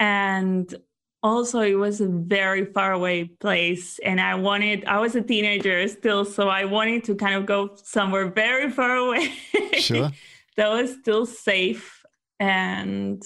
And 0.00 0.74
also 1.22 1.60
it 1.60 1.74
was 1.74 2.00
a 2.00 2.06
very 2.06 2.64
far 2.64 2.92
away 2.92 3.24
place 3.24 3.98
and 4.00 4.20
i 4.20 4.34
wanted 4.34 4.84
i 4.84 4.98
was 4.98 5.16
a 5.16 5.22
teenager 5.22 5.88
still 5.88 6.24
so 6.24 6.48
i 6.48 6.64
wanted 6.64 7.02
to 7.02 7.14
kind 7.14 7.34
of 7.34 7.44
go 7.44 7.70
somewhere 7.82 8.28
very 8.28 8.70
far 8.70 8.96
away. 8.96 9.32
Sure. 9.78 10.10
That 10.56 10.70
was 10.70 10.92
still 11.00 11.24
safe 11.24 12.04
and 12.40 13.22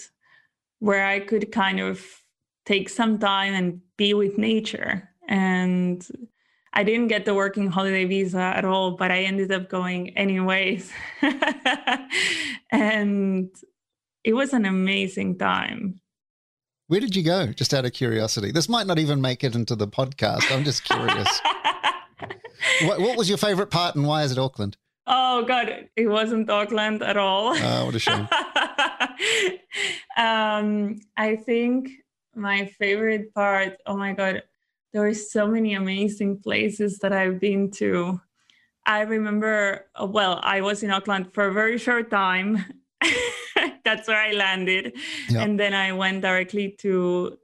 where 0.80 1.06
i 1.06 1.18
could 1.18 1.50
kind 1.50 1.80
of 1.80 2.04
take 2.66 2.90
some 2.90 3.18
time 3.18 3.54
and 3.54 3.80
be 3.96 4.12
with 4.12 4.37
nature. 4.37 5.08
And 5.28 6.06
i 6.74 6.82
didn't 6.82 7.08
get 7.08 7.24
the 7.24 7.35
working 7.35 7.68
holiday 7.68 8.04
visa 8.04 8.40
at 8.40 8.66
all 8.66 8.92
but 8.92 9.11
i 9.11 9.20
ended 9.20 9.52
up 9.52 9.68
going 9.68 10.11
anyways. 10.16 10.92
And 12.70 13.50
it 14.24 14.32
was 14.32 14.54
an 14.54 14.64
amazing 14.64 15.37
time 15.37 16.00
where 16.92 17.00
did 17.00 17.16
you 17.16 17.22
go? 17.22 17.46
Just 17.46 17.72
out 17.72 17.87
of 17.87 17.94
curiosity. 17.94 18.52
This 18.52 18.68
might 18.68 18.87
not 18.87 18.98
even 18.98 19.22
make 19.22 19.42
it 19.42 19.55
into 19.55 19.74
the 19.74 19.88
podcast. 19.88 20.55
I'm 20.55 20.62
just 20.62 20.85
curious. 20.85 21.40
what, 22.83 23.00
what, 23.00 23.16
was 23.16 23.31
your 23.31 23.38
favorite 23.38 23.70
part 23.70 23.94
and 23.94 24.07
why 24.07 24.24
is 24.24 24.33
it 24.33 24.37
Auckland? 24.37 24.76
Oh, 25.07 25.42
God. 25.42 25.88
It 25.96 26.09
wasn't 26.09 26.50
Auckland 26.50 27.02
at 27.02 27.16
all. 27.16 27.57
Oh, 27.57 27.87
what 27.87 27.94
a 27.94 27.98
shame. 27.98 28.28
um, 30.18 31.00
I 31.16 31.37
think 31.37 31.88
my 32.35 32.66
favorite 32.66 33.33
part, 33.33 33.78
oh 33.87 33.96
my 33.96 34.12
God, 34.12 34.42
there 34.92 35.00
were 35.00 35.14
so 35.14 35.46
many 35.46 35.72
amazing 35.72 36.40
places 36.42 36.98
that 36.98 37.14
I've 37.14 37.40
been 37.40 37.70
to. 37.70 38.20
I 38.85 39.00
remember, 39.00 39.87
well, 39.98 40.40
I 40.42 40.61
was 40.61 40.83
in 40.83 40.90
Auckland 40.90 41.33
for 41.33 41.46
a 41.46 41.52
very 41.55 41.78
short 41.78 42.11
time 42.11 42.66
that's 43.85 44.09
where 44.09 44.18
I 44.21 44.33
landed. 44.33 44.95
And 45.35 45.59
then 45.59 45.75
I 45.75 45.92
went 45.92 46.23
directly 46.23 46.77
to 46.79 47.38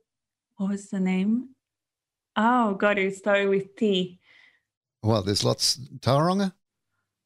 what 0.57 0.71
was 0.71 0.91
the 0.91 1.01
name? 1.01 1.51
Oh 2.37 2.75
God, 2.75 2.99
it 2.99 3.17
started 3.17 3.49
with 3.49 3.77
T. 3.77 4.19
Well, 5.03 5.23
there's 5.23 5.45
lots 5.45 5.79
Tauranga? 6.01 6.53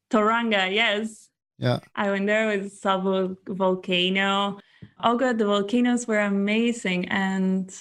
Tauranga, 0.09 0.73
yes. 0.73 1.29
Yeah. 1.57 1.79
I 1.95 2.11
went 2.11 2.27
there 2.27 2.47
with 2.47 2.73
Savo 2.73 3.35
volcano. 3.47 4.59
Oh 5.03 5.17
God, 5.17 5.37
the 5.37 5.45
volcanoes 5.45 6.07
were 6.07 6.19
amazing. 6.19 7.07
And 7.09 7.73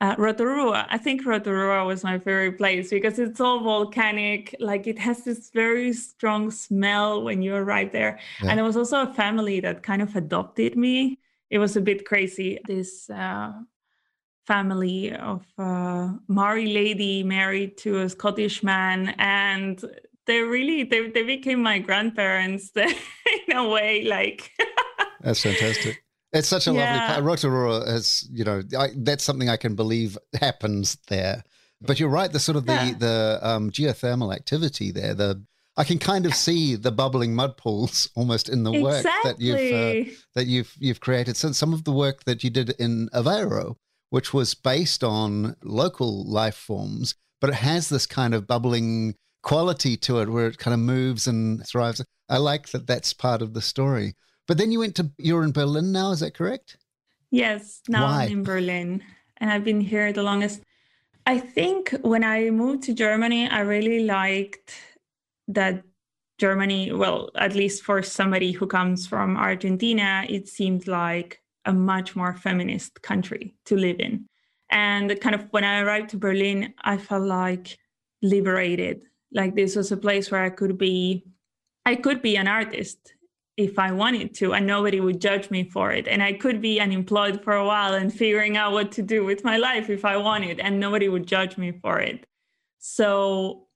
uh, 0.00 0.14
Rotorua. 0.18 0.86
I 0.90 0.98
think 0.98 1.24
Rotorua 1.24 1.84
was 1.84 2.04
my 2.04 2.18
favorite 2.18 2.58
place 2.58 2.90
because 2.90 3.18
it's 3.18 3.40
all 3.40 3.60
volcanic. 3.60 4.54
Like 4.60 4.86
it 4.86 4.98
has 4.98 5.24
this 5.24 5.50
very 5.50 5.92
strong 5.92 6.50
smell 6.50 7.22
when 7.22 7.42
you 7.42 7.54
arrive 7.54 7.92
there. 7.92 8.18
Yeah. 8.42 8.50
And 8.50 8.58
there 8.58 8.64
was 8.64 8.76
also 8.76 9.02
a 9.02 9.14
family 9.14 9.60
that 9.60 9.82
kind 9.82 10.02
of 10.02 10.14
adopted 10.14 10.76
me. 10.76 11.18
It 11.50 11.58
was 11.58 11.76
a 11.76 11.80
bit 11.80 12.04
crazy. 12.04 12.58
This 12.66 13.08
uh, 13.08 13.52
family 14.46 15.12
of 15.14 15.44
uh, 15.58 16.10
Maori 16.28 16.66
lady 16.66 17.22
married 17.22 17.78
to 17.78 18.00
a 18.00 18.08
Scottish 18.08 18.62
man, 18.62 19.14
and 19.18 19.82
they 20.26 20.40
really 20.40 20.82
they 20.84 21.08
they 21.08 21.22
became 21.22 21.62
my 21.62 21.78
grandparents 21.78 22.70
in 22.76 23.56
a 23.56 23.68
way. 23.68 24.04
Like 24.04 24.52
that's 25.20 25.42
fantastic. 25.42 26.02
It's 26.32 26.48
such 26.48 26.66
a 26.66 26.72
yeah. 26.72 26.92
lovely 26.92 27.14
part. 27.14 27.24
Rotorua 27.24 27.90
has, 27.90 28.28
you 28.30 28.44
know, 28.44 28.62
I, 28.78 28.88
that's 28.96 29.24
something 29.24 29.48
I 29.48 29.56
can 29.56 29.74
believe 29.74 30.18
happens 30.40 30.98
there. 31.08 31.44
But 31.80 32.00
you're 32.00 32.08
right. 32.08 32.32
The 32.32 32.40
sort 32.40 32.56
of 32.56 32.66
the 32.66 32.72
yeah. 32.72 32.94
the 32.98 33.38
um, 33.42 33.70
geothermal 33.70 34.34
activity 34.34 34.90
there. 34.92 35.14
The 35.14 35.44
I 35.76 35.84
can 35.84 35.98
kind 35.98 36.24
of 36.24 36.34
see 36.34 36.74
the 36.74 36.90
bubbling 36.90 37.34
mud 37.34 37.58
pools 37.58 38.08
almost 38.16 38.48
in 38.48 38.64
the 38.64 38.72
work 38.80 39.04
exactly. 39.04 39.30
that 39.30 39.40
you've 39.40 40.08
uh, 40.08 40.10
that 40.34 40.46
you've 40.46 40.74
you've 40.78 41.00
created. 41.00 41.36
So 41.36 41.52
some 41.52 41.74
of 41.74 41.84
the 41.84 41.92
work 41.92 42.24
that 42.24 42.42
you 42.42 42.50
did 42.50 42.70
in 42.78 43.08
Aveiro, 43.10 43.76
which 44.10 44.32
was 44.32 44.54
based 44.54 45.04
on 45.04 45.54
local 45.62 46.24
life 46.26 46.56
forms, 46.56 47.14
but 47.40 47.50
it 47.50 47.56
has 47.56 47.90
this 47.90 48.06
kind 48.06 48.34
of 48.34 48.46
bubbling 48.46 49.14
quality 49.42 49.96
to 49.98 50.20
it 50.20 50.30
where 50.30 50.46
it 50.46 50.58
kind 50.58 50.74
of 50.74 50.80
moves 50.80 51.26
and 51.26 51.64
thrives. 51.66 52.02
I 52.28 52.38
like 52.38 52.70
that. 52.70 52.86
That's 52.86 53.12
part 53.12 53.42
of 53.42 53.52
the 53.52 53.62
story. 53.62 54.14
But 54.46 54.58
then 54.58 54.70
you 54.72 54.78
went 54.78 54.94
to, 54.96 55.10
you're 55.18 55.42
in 55.42 55.52
Berlin 55.52 55.92
now, 55.92 56.12
is 56.12 56.20
that 56.20 56.34
correct? 56.34 56.76
Yes, 57.30 57.82
now 57.88 58.04
Why? 58.04 58.24
I'm 58.24 58.32
in 58.32 58.42
Berlin 58.44 59.02
and 59.38 59.50
I've 59.50 59.64
been 59.64 59.80
here 59.80 60.12
the 60.12 60.22
longest. 60.22 60.62
I 61.26 61.38
think 61.38 61.90
when 62.02 62.22
I 62.22 62.50
moved 62.50 62.84
to 62.84 62.94
Germany, 62.94 63.48
I 63.48 63.60
really 63.60 64.04
liked 64.04 64.74
that 65.48 65.82
Germany, 66.38 66.92
well, 66.92 67.30
at 67.36 67.54
least 67.54 67.82
for 67.82 68.02
somebody 68.02 68.52
who 68.52 68.66
comes 68.66 69.06
from 69.06 69.36
Argentina, 69.36 70.24
it 70.28 70.48
seemed 70.48 70.86
like 70.86 71.42
a 71.64 71.72
much 71.72 72.14
more 72.14 72.34
feminist 72.34 73.02
country 73.02 73.56
to 73.64 73.76
live 73.76 73.98
in. 73.98 74.26
And 74.70 75.20
kind 75.20 75.34
of 75.34 75.46
when 75.50 75.64
I 75.64 75.80
arrived 75.80 76.10
to 76.10 76.16
Berlin, 76.16 76.74
I 76.82 76.98
felt 76.98 77.24
like 77.24 77.78
liberated. 78.22 79.02
Like 79.32 79.56
this 79.56 79.74
was 79.74 79.90
a 79.90 79.96
place 79.96 80.30
where 80.30 80.42
I 80.42 80.50
could 80.50 80.78
be 80.78 81.24
I 81.84 81.94
could 81.94 82.20
be 82.20 82.36
an 82.36 82.48
artist 82.48 83.14
if 83.56 83.78
I 83.78 83.90
wanted 83.90 84.34
to, 84.34 84.54
and 84.54 84.66
nobody 84.66 85.00
would 85.00 85.20
judge 85.20 85.50
me 85.50 85.64
for 85.64 85.90
it. 85.90 86.06
And 86.06 86.22
I 86.22 86.34
could 86.34 86.60
be 86.60 86.80
unemployed 86.80 87.42
for 87.42 87.54
a 87.54 87.64
while 87.64 87.94
and 87.94 88.12
figuring 88.12 88.56
out 88.56 88.72
what 88.72 88.92
to 88.92 89.02
do 89.02 89.24
with 89.24 89.44
my 89.44 89.56
life 89.56 89.88
if 89.88 90.04
I 90.04 90.16
wanted, 90.16 90.60
and 90.60 90.78
nobody 90.78 91.08
would 91.08 91.26
judge 91.26 91.56
me 91.56 91.72
for 91.72 91.98
it. 91.98 92.26
So, 92.78 93.66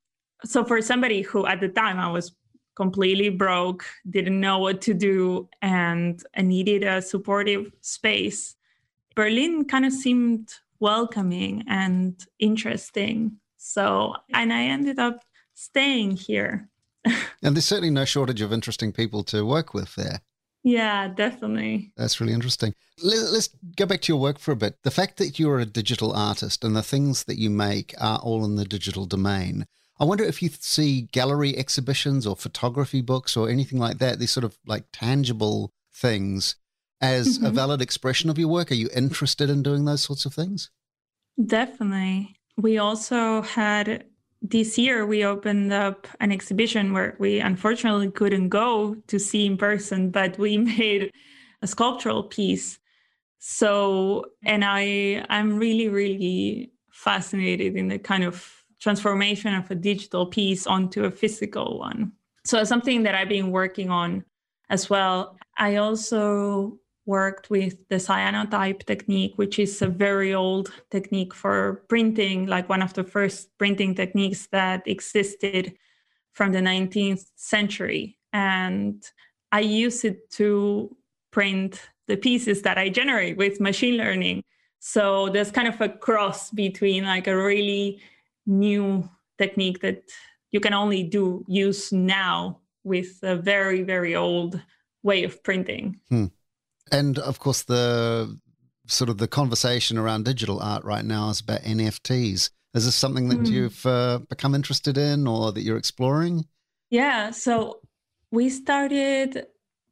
so 0.45 0.65
for 0.65 0.81
somebody 0.83 1.23
who 1.23 1.47
at 1.47 1.61
the 1.61 1.69
time 1.69 1.99
I 1.99 2.11
was 2.11 2.33
completely 2.77 3.29
broke, 3.29 3.85
didn't 4.09 4.41
know 4.41 4.59
what 4.59 4.81
to 4.83 4.95
do, 4.95 5.49
and 5.63 6.23
I 6.37 6.43
needed 6.43 6.83
a 6.85 7.03
supportive 7.03 7.73
space, 7.81 8.57
Berlin 9.15 9.65
kind 9.65 9.85
of 9.85 9.93
seemed 9.93 10.55
welcoming 10.79 11.65
and 11.69 12.25
interesting. 12.39 13.37
So, 13.59 14.15
and 14.33 14.53
I 14.53 14.63
ended 14.65 14.99
up 14.99 15.25
staying 15.55 16.13
here 16.13 16.70
and 17.43 17.57
there's 17.57 17.65
certainly 17.65 17.91
no 17.91 18.05
shortage 18.05 18.41
of 18.41 18.53
interesting 18.53 18.93
people 18.93 19.23
to 19.25 19.45
work 19.45 19.75
with 19.75 19.95
there. 19.95 20.21
Yeah, 20.63 21.09
definitely. 21.09 21.93
That's 21.97 22.21
really 22.21 22.35
interesting. 22.35 22.75
Let's 23.03 23.49
go 23.77 23.87
back 23.87 24.03
to 24.03 24.13
your 24.13 24.21
work 24.21 24.39
for 24.39 24.53
a 24.53 24.57
bit. 24.57 24.77
The 24.83 24.91
fact 24.91 25.17
that 25.17 25.39
you're 25.39 25.59
a 25.59 25.65
digital 25.65 26.13
artist 26.13 26.65
and 26.65 26.77
the 26.77 26.83
things 26.83 27.25
that 27.25 27.39
you 27.39 27.49
make 27.49 27.95
are 27.99 28.19
all 28.19 28.45
in 28.45 28.57
the 28.57 28.67
digital 28.67 29.07
domain. 29.07 29.67
I 29.99 30.05
wonder 30.05 30.25
if 30.25 30.43
you 30.43 30.49
see 30.49 31.03
gallery 31.13 31.57
exhibitions 31.57 32.27
or 32.27 32.37
photography 32.37 33.01
books 33.01 33.37
or 33.37 33.49
anything 33.49 33.79
like 33.79 33.99
that, 33.99 34.19
these 34.19 34.31
sort 34.31 34.45
of 34.45 34.59
like 34.67 34.85
tangible 34.93 35.73
things, 35.93 36.57
as 37.01 37.39
mm-hmm. 37.39 37.47
a 37.47 37.51
valid 37.51 37.81
expression 37.81 38.29
of 38.29 38.39
your 38.39 38.49
work. 38.49 38.71
Are 38.71 38.75
you 38.75 38.89
interested 38.95 39.49
in 39.49 39.63
doing 39.63 39.85
those 39.85 40.03
sorts 40.03 40.27
of 40.27 40.35
things? 40.35 40.71
Definitely. 41.45 42.37
We 42.57 42.79
also 42.79 43.43
had 43.43 44.05
this 44.43 44.79
year 44.79 45.05
we 45.05 45.25
opened 45.25 45.73
up 45.73 46.07
an 46.21 46.33
exhibition 46.33 46.93
where 46.93 47.17
we 47.19 47.41
unfortunately 47.41 48.11
couldn't 48.11 48.49
go 48.49 48.95
to 49.07 49.19
see 49.19 49.47
in 49.47 49.57
person, 49.57 50.11
but 50.11 50.39
we 50.39 50.57
made 50.79 51.13
a 51.63 51.67
sculptural 51.67 52.23
piece. 52.23 52.79
So, 53.39 54.27
and 54.45 54.65
I, 54.65 55.25
I'm 55.29 55.57
really, 55.57 55.89
really 55.89 56.73
fascinated 56.91 57.77
in 57.77 57.89
the 57.89 57.99
kind 57.99 58.25
of 58.25 58.65
transformation 58.81 59.55
of 59.55 59.71
a 59.71 59.75
digital 59.75 60.27
piece 60.27 60.67
onto 60.67 61.05
a 61.05 61.11
physical 61.11 61.79
one. 61.79 62.13
So, 62.45 62.65
something 62.65 63.03
that 63.05 63.15
I've 63.15 63.29
been 63.29 63.51
working 63.51 63.91
on 63.91 64.25
as 64.71 64.89
well. 64.89 65.37
I 65.59 65.77
also 65.77 66.80
worked 67.07 67.51
with 67.51 67.77
the 67.89 67.97
cyanotype 67.97 68.85
technique, 68.85 69.33
which 69.37 69.59
is 69.59 69.83
a 69.83 69.87
very 69.87 70.35
old 70.35 70.71
technique 70.91 71.35
for 71.35 71.85
printing, 71.89 72.47
like 72.47 72.69
one 72.69 72.83
of 72.83 72.95
the 72.95 73.05
first 73.05 73.57
printing 73.59 73.95
techniques 73.95 74.47
that 74.53 74.87
existed 74.87 75.75
from 76.33 76.53
the 76.53 76.61
19th 76.61 77.27
century. 77.37 78.19
And 78.33 79.03
I 79.53 79.61
use 79.61 80.05
it 80.05 80.31
to 80.33 80.97
print 81.31 81.81
the 82.07 82.17
pieces 82.17 82.63
that 82.63 82.79
I 82.79 82.89
generate 82.89 83.37
with 83.37 83.61
machine 83.61 83.97
learning. 83.97 84.43
So 84.79 85.29
there's 85.29 85.51
kind 85.51 85.69
of 85.69 85.81
a 85.81 85.89
cross 85.89 86.51
between 86.51 87.05
like 87.05 87.27
a 87.27 87.37
really 87.37 88.01
new 88.47 89.09
technique 89.39 89.81
that 89.81 90.03
you 90.51 90.61
can 90.61 90.75
only 90.75 91.03
do 91.03 91.45
use 91.47 91.93
now 91.93 92.61
with 92.85 93.19
a 93.23 93.37
very, 93.37 93.83
very 93.83 94.17
old 94.17 94.61
way 95.03 95.25
of 95.25 95.43
printing. 95.43 96.01
Hmm. 96.09 96.27
And 96.93 97.19
of 97.19 97.39
course, 97.39 97.63
the 97.63 98.39
sort 98.87 99.11
of 99.11 99.19
the 99.19 99.29
conversation 99.29 99.97
around 99.99 100.25
digital 100.25 100.61
art 100.61 100.85
right 100.85 101.05
now 101.05 101.31
is 101.31 101.41
about 101.41 101.63
NFTs. 101.63 102.51
Is 102.75 102.85
this 102.85 102.95
something 102.95 103.29
that 103.29 103.41
mm. 103.41 103.49
you've 103.49 103.85
uh, 103.87 104.21
become 104.29 104.55
interested 104.55 104.97
in 104.97 105.27
or 105.27 105.53
that 105.53 105.63
you're 105.63 105.77
exploring? 105.77 106.47
Yeah. 106.91 107.31
So 107.31 107.81
we 108.31 108.49
started 108.49 109.47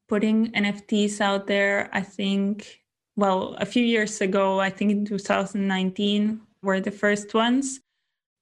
putting 0.08 0.52
NFTs 0.52 1.20
out 1.20 1.46
there, 1.46 1.90
I 1.92 2.00
think, 2.00 2.80
well, 3.16 3.56
a 3.58 3.66
few 3.66 3.84
years 3.84 4.20
ago, 4.20 4.60
I 4.60 4.70
think 4.70 4.92
in 4.92 5.04
2019 5.04 6.40
were 6.62 6.80
the 6.80 6.90
first 6.90 7.34
ones. 7.34 7.80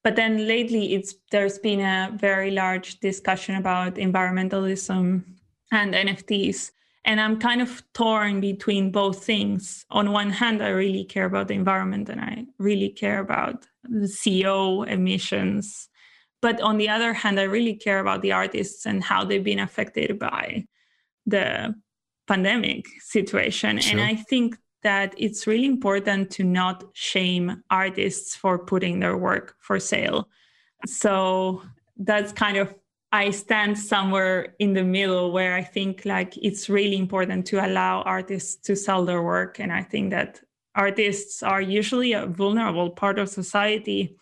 But 0.03 0.15
then 0.15 0.47
lately, 0.47 0.93
it's 0.93 1.15
there's 1.31 1.57
been 1.57 1.81
a 1.81 2.15
very 2.15 2.51
large 2.51 2.99
discussion 2.99 3.55
about 3.55 3.95
environmentalism 3.95 5.23
and 5.71 5.93
NFTs. 5.93 6.71
And 7.07 7.21
I'm 7.21 7.39
kind 7.39 7.61
of 7.61 7.81
torn 7.93 8.41
between 8.41 8.91
both 8.91 9.23
things. 9.23 9.85
On 9.89 10.11
one 10.11 10.29
hand, 10.29 10.61
I 10.61 10.67
really 10.67 11.05
care 11.05 11.23
about 11.23 11.47
the 11.47 11.53
environment 11.53 12.09
and 12.09 12.19
I 12.19 12.45
really 12.59 12.89
care 12.89 13.19
about 13.19 13.65
the 13.83 14.13
CO 14.23 14.83
emissions. 14.83 15.87
But 16.41 16.59
on 16.59 16.77
the 16.77 16.89
other 16.89 17.13
hand, 17.13 17.39
I 17.39 17.43
really 17.43 17.75
care 17.75 17.99
about 17.99 18.21
the 18.21 18.33
artists 18.33 18.85
and 18.85 19.01
how 19.01 19.23
they've 19.23 19.43
been 19.43 19.59
affected 19.59 20.19
by 20.19 20.65
the 21.25 21.73
pandemic 22.27 22.85
situation. 22.99 23.79
Sure. 23.79 23.99
And 23.99 24.01
I 24.01 24.15
think 24.15 24.57
that 24.83 25.13
it's 25.17 25.47
really 25.47 25.65
important 25.65 26.29
to 26.31 26.43
not 26.43 26.83
shame 26.93 27.63
artists 27.71 28.35
for 28.35 28.59
putting 28.59 28.99
their 28.99 29.17
work 29.17 29.55
for 29.61 29.79
sale. 29.79 30.27
So 30.85 31.63
that's 31.95 32.33
kind 32.33 32.57
of 32.57 32.75
I 33.11 33.31
stand 33.31 33.79
somewhere 33.79 34.55
in 34.59 34.73
the 34.73 34.83
middle 34.83 35.31
where 35.31 35.55
I 35.55 35.63
think 35.63 36.05
like 36.05 36.37
it's 36.37 36.69
really 36.69 36.97
important 36.97 37.45
to 37.47 37.65
allow 37.65 38.01
artists 38.01 38.55
to 38.67 38.75
sell 38.75 39.05
their 39.05 39.21
work. 39.21 39.59
And 39.59 39.71
I 39.71 39.83
think 39.83 40.11
that 40.11 40.41
artists 40.75 41.41
are 41.41 41.61
usually 41.61 42.13
a 42.13 42.25
vulnerable 42.25 42.89
part 42.89 43.17
of 43.17 43.29
society 43.29 44.15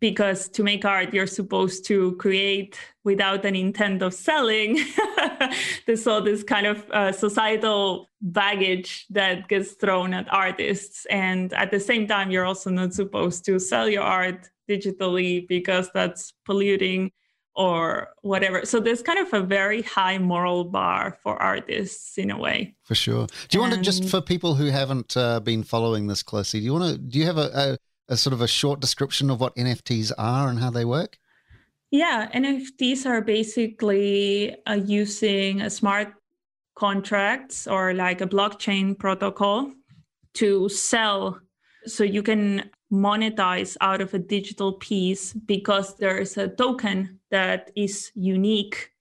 because 0.00 0.48
to 0.48 0.62
make 0.62 0.84
art 0.84 1.14
you're 1.14 1.26
supposed 1.26 1.84
to 1.86 2.16
create 2.16 2.78
without 3.04 3.44
an 3.44 3.56
intent 3.56 4.02
of 4.02 4.12
selling 4.12 4.78
there's 5.86 6.06
all 6.06 6.20
this 6.20 6.42
kind 6.42 6.66
of 6.66 6.88
uh, 6.90 7.10
societal 7.12 8.10
baggage 8.20 9.06
that 9.08 9.48
gets 9.48 9.72
thrown 9.72 10.12
at 10.12 10.32
artists 10.32 11.06
and 11.06 11.52
at 11.54 11.70
the 11.70 11.80
same 11.80 12.06
time 12.06 12.30
you're 12.30 12.44
also 12.44 12.68
not 12.68 12.92
supposed 12.92 13.44
to 13.44 13.58
sell 13.58 13.88
your 13.88 14.02
art 14.02 14.50
digitally 14.68 15.46
because 15.48 15.90
that's 15.94 16.34
polluting 16.44 17.10
or 17.56 18.08
whatever. 18.20 18.64
So 18.64 18.78
there's 18.78 19.02
kind 19.02 19.18
of 19.18 19.32
a 19.32 19.40
very 19.40 19.82
high 19.82 20.18
moral 20.18 20.64
bar 20.64 21.18
for 21.22 21.40
artists 21.42 22.18
in 22.18 22.30
a 22.30 22.38
way. 22.38 22.74
For 22.84 22.94
sure. 22.94 23.26
Do 23.48 23.58
you 23.58 23.64
and, 23.64 23.72
want 23.72 23.84
to 23.84 23.90
just 23.90 24.08
for 24.08 24.20
people 24.20 24.54
who 24.54 24.66
haven't 24.66 25.16
uh, 25.16 25.40
been 25.40 25.62
following 25.62 26.06
this 26.06 26.22
closely? 26.22 26.60
Do 26.60 26.66
you 26.66 26.72
want 26.74 26.94
to? 26.94 26.98
Do 26.98 27.18
you 27.18 27.24
have 27.24 27.38
a, 27.38 27.78
a, 28.08 28.12
a 28.12 28.16
sort 28.16 28.34
of 28.34 28.42
a 28.42 28.46
short 28.46 28.80
description 28.80 29.30
of 29.30 29.40
what 29.40 29.56
NFTs 29.56 30.12
are 30.18 30.48
and 30.48 30.58
how 30.58 30.70
they 30.70 30.84
work? 30.84 31.18
Yeah, 31.90 32.28
NFTs 32.34 33.06
are 33.06 33.22
basically 33.22 34.56
uh, 34.66 34.74
using 34.74 35.62
a 35.62 35.70
smart 35.70 36.12
contracts 36.74 37.66
or 37.66 37.94
like 37.94 38.20
a 38.20 38.26
blockchain 38.26 38.98
protocol 38.98 39.72
to 40.34 40.68
sell 40.68 41.40
so 41.86 42.04
you 42.04 42.22
can 42.22 42.70
monetize 42.92 43.76
out 43.80 44.00
of 44.00 44.14
a 44.14 44.18
digital 44.18 44.72
piece 44.72 45.32
because 45.32 45.96
there's 45.96 46.36
a 46.36 46.48
token 46.48 47.18
that 47.30 47.70
is 47.74 48.12
unique 48.14 48.92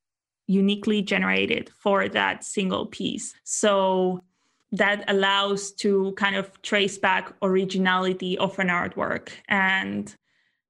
uniquely 0.47 1.01
generated 1.01 1.71
for 1.79 2.07
that 2.09 2.43
single 2.43 2.85
piece. 2.85 3.33
So 3.43 4.23
that 4.71 5.03
allows 5.07 5.71
to 5.71 6.13
kind 6.17 6.35
of 6.35 6.61
trace 6.61 6.97
back 6.97 7.33
originality 7.41 8.37
of 8.37 8.57
an 8.59 8.67
artwork. 8.67 9.29
And 9.47 10.13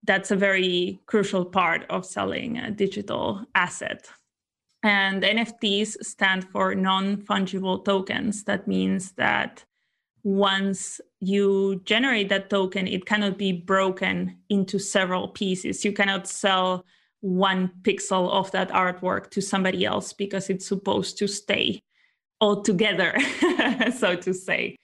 that's 0.03 0.31
a 0.31 0.35
very 0.35 0.99
crucial 1.07 1.45
part 1.45 1.85
of 1.89 2.05
selling 2.05 2.57
a 2.57 2.71
digital 2.71 3.45
asset. 3.55 4.07
And 4.83 5.23
nfts 5.23 6.03
stand 6.03 6.47
for 6.49 6.75
non-fungible 6.75 7.83
tokens. 7.83 8.43
That 8.43 8.67
means 8.67 9.13
that 9.13 9.65
once 10.25 10.99
you 11.19 11.79
generate 11.85 12.29
that 12.29 12.49
token, 12.49 12.87
it 12.87 13.05
cannot 13.05 13.37
be 13.37 13.51
broken 13.51 14.35
into 14.49 14.79
several 14.79 15.27
pieces. 15.27 15.85
You 15.85 15.93
cannot 15.93 16.27
sell 16.27 16.83
one 17.21 17.71
pixel 17.83 18.31
of 18.31 18.49
that 18.49 18.69
artwork 18.71 19.29
to 19.29 19.41
somebody 19.41 19.85
else 19.85 20.13
because 20.13 20.49
it's 20.49 20.65
supposed 20.65 21.19
to 21.19 21.27
stay 21.27 21.83
all 22.41 22.63
together, 22.63 23.15
so 23.95 24.15
to 24.15 24.33
say. 24.33 24.75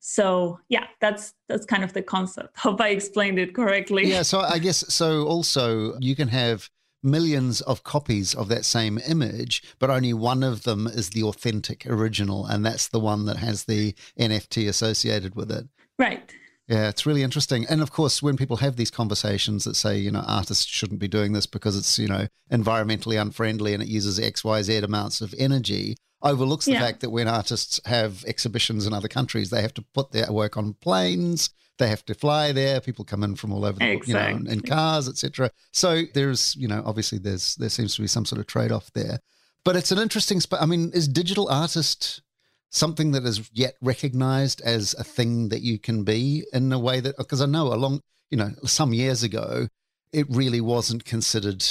So 0.00 0.58
yeah, 0.68 0.86
that's 1.00 1.32
that's 1.48 1.64
kind 1.64 1.84
of 1.84 1.92
the 1.92 2.02
concept. 2.02 2.58
Hope 2.58 2.80
I 2.80 2.88
explained 2.88 3.38
it 3.38 3.54
correctly. 3.54 4.08
Yeah, 4.08 4.22
so 4.22 4.40
I 4.40 4.58
guess 4.58 4.92
so 4.92 5.28
also 5.28 5.96
you 6.00 6.16
can 6.16 6.26
have 6.26 6.68
millions 7.02 7.60
of 7.62 7.84
copies 7.84 8.34
of 8.34 8.48
that 8.48 8.64
same 8.64 8.98
image, 9.06 9.62
but 9.78 9.90
only 9.90 10.12
one 10.12 10.42
of 10.42 10.62
them 10.62 10.86
is 10.86 11.10
the 11.10 11.22
authentic 11.22 11.86
original, 11.86 12.46
and 12.46 12.64
that's 12.64 12.88
the 12.88 13.00
one 13.00 13.26
that 13.26 13.38
has 13.38 13.64
the 13.64 13.94
NFT 14.18 14.68
associated 14.68 15.34
with 15.34 15.50
it. 15.50 15.66
Right. 15.98 16.32
Yeah, 16.68 16.88
it's 16.88 17.04
really 17.04 17.22
interesting. 17.22 17.66
And 17.68 17.82
of 17.82 17.90
course, 17.90 18.22
when 18.22 18.36
people 18.36 18.58
have 18.58 18.76
these 18.76 18.90
conversations 18.90 19.64
that 19.64 19.74
say, 19.74 19.98
you 19.98 20.10
know, 20.10 20.24
artists 20.26 20.64
shouldn't 20.64 21.00
be 21.00 21.08
doing 21.08 21.32
this 21.32 21.46
because 21.46 21.76
it's, 21.76 21.98
you 21.98 22.08
know, 22.08 22.28
environmentally 22.50 23.20
unfriendly 23.20 23.74
and 23.74 23.82
it 23.82 23.88
uses 23.88 24.18
XYZ 24.18 24.82
amounts 24.82 25.20
of 25.20 25.34
energy, 25.36 25.96
overlooks 26.22 26.66
the 26.66 26.72
yeah. 26.72 26.80
fact 26.80 27.00
that 27.00 27.10
when 27.10 27.26
artists 27.26 27.80
have 27.84 28.24
exhibitions 28.26 28.86
in 28.86 28.92
other 28.92 29.08
countries, 29.08 29.50
they 29.50 29.60
have 29.60 29.74
to 29.74 29.84
put 29.92 30.12
their 30.12 30.32
work 30.32 30.56
on 30.56 30.74
planes, 30.74 31.50
they 31.82 31.88
have 31.88 32.04
to 32.04 32.14
fly 32.14 32.52
there. 32.52 32.80
People 32.80 33.04
come 33.04 33.24
in 33.24 33.34
from 33.34 33.52
all 33.52 33.64
over 33.64 33.78
the 33.78 33.90
exactly. 33.90 34.38
you 34.38 34.44
know, 34.44 34.50
in 34.52 34.60
cars, 34.60 35.08
etc. 35.08 35.50
So 35.72 36.02
there's, 36.14 36.54
you 36.54 36.68
know, 36.68 36.80
obviously 36.86 37.18
there's 37.18 37.56
there 37.56 37.68
seems 37.68 37.96
to 37.96 38.02
be 38.02 38.06
some 38.06 38.24
sort 38.24 38.40
of 38.40 38.46
trade 38.46 38.70
off 38.70 38.92
there. 38.92 39.18
But 39.64 39.74
it's 39.74 39.90
an 39.90 39.98
interesting. 39.98 40.38
Sp- 40.38 40.62
I 40.62 40.66
mean, 40.66 40.92
is 40.94 41.08
digital 41.08 41.48
artist 41.48 42.22
something 42.70 43.10
that 43.12 43.24
is 43.24 43.50
yet 43.52 43.74
recognized 43.82 44.60
as 44.62 44.94
a 44.94 45.04
thing 45.04 45.48
that 45.50 45.60
you 45.60 45.78
can 45.78 46.04
be 46.04 46.44
in 46.52 46.72
a 46.72 46.78
way 46.78 47.00
that 47.00 47.16
because 47.18 47.42
I 47.42 47.46
know 47.46 47.66
along, 47.66 48.00
you 48.30 48.38
know, 48.38 48.52
some 48.64 48.94
years 48.94 49.22
ago, 49.24 49.68
it 50.12 50.26
really 50.30 50.60
wasn't 50.60 51.04
considered 51.04 51.64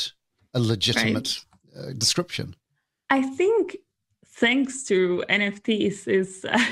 a 0.54 0.60
legitimate 0.60 1.40
right. 1.76 1.90
uh, 1.90 1.94
description. 1.94 2.56
I 3.10 3.22
think 3.24 3.78
thanks 4.26 4.84
to 4.86 5.24
NFTs 5.30 6.08
is. 6.08 6.46
Uh, 6.46 6.60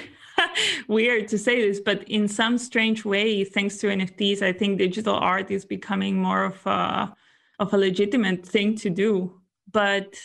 weird 0.87 1.27
to 1.29 1.37
say 1.37 1.67
this, 1.67 1.79
but 1.79 2.03
in 2.09 2.27
some 2.27 2.57
strange 2.57 3.05
way, 3.05 3.43
thanks 3.43 3.77
to 3.77 3.87
NFTs, 3.87 4.41
I 4.41 4.53
think 4.53 4.77
digital 4.77 5.15
art 5.15 5.51
is 5.51 5.65
becoming 5.65 6.17
more 6.17 6.45
of 6.45 6.65
a 6.65 7.13
of 7.59 7.73
a 7.73 7.77
legitimate 7.77 8.45
thing 8.45 8.75
to 8.77 8.89
do. 8.89 9.33
But 9.71 10.15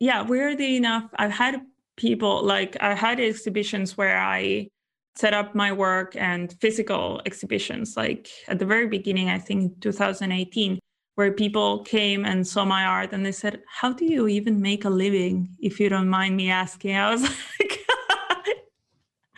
yeah, 0.00 0.22
weirdly 0.22 0.76
enough, 0.76 1.10
I've 1.16 1.32
had 1.32 1.60
people 1.96 2.42
like 2.44 2.76
I 2.80 2.94
had 2.94 3.20
exhibitions 3.20 3.96
where 3.96 4.18
I 4.18 4.68
set 5.16 5.34
up 5.34 5.54
my 5.54 5.72
work 5.72 6.14
and 6.14 6.54
physical 6.60 7.20
exhibitions. 7.26 7.96
Like 7.96 8.28
at 8.46 8.60
the 8.60 8.66
very 8.66 8.86
beginning, 8.86 9.28
I 9.28 9.38
think 9.38 9.80
2018, 9.80 10.78
where 11.16 11.32
people 11.32 11.82
came 11.82 12.24
and 12.24 12.46
saw 12.46 12.64
my 12.64 12.84
art 12.84 13.12
and 13.12 13.26
they 13.26 13.32
said, 13.32 13.60
How 13.66 13.92
do 13.92 14.04
you 14.04 14.28
even 14.28 14.60
make 14.60 14.84
a 14.84 14.90
living? 14.90 15.56
If 15.58 15.80
you 15.80 15.88
don't 15.88 16.08
mind 16.08 16.36
me 16.36 16.48
asking. 16.48 16.94
I 16.96 17.10
was 17.10 17.22
like, 17.22 17.67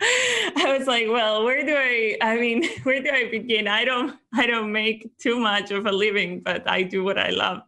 I 0.57 0.75
was 0.77 0.87
like, 0.87 1.07
well, 1.09 1.43
where 1.43 1.63
do 1.63 1.75
I 1.77 2.17
I 2.21 2.37
mean, 2.37 2.67
where 2.83 3.01
do 3.01 3.09
I 3.09 3.29
begin? 3.29 3.67
I 3.67 3.85
don't 3.85 4.17
I 4.33 4.47
don't 4.47 4.71
make 4.71 5.15
too 5.19 5.39
much 5.39 5.71
of 5.71 5.85
a 5.85 5.91
living, 5.91 6.41
but 6.41 6.67
I 6.69 6.81
do 6.83 7.03
what 7.03 7.19
I 7.19 7.29
love. 7.29 7.61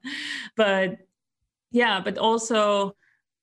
But 0.56 0.98
yeah, 1.72 2.02
but 2.02 2.18
also 2.18 2.96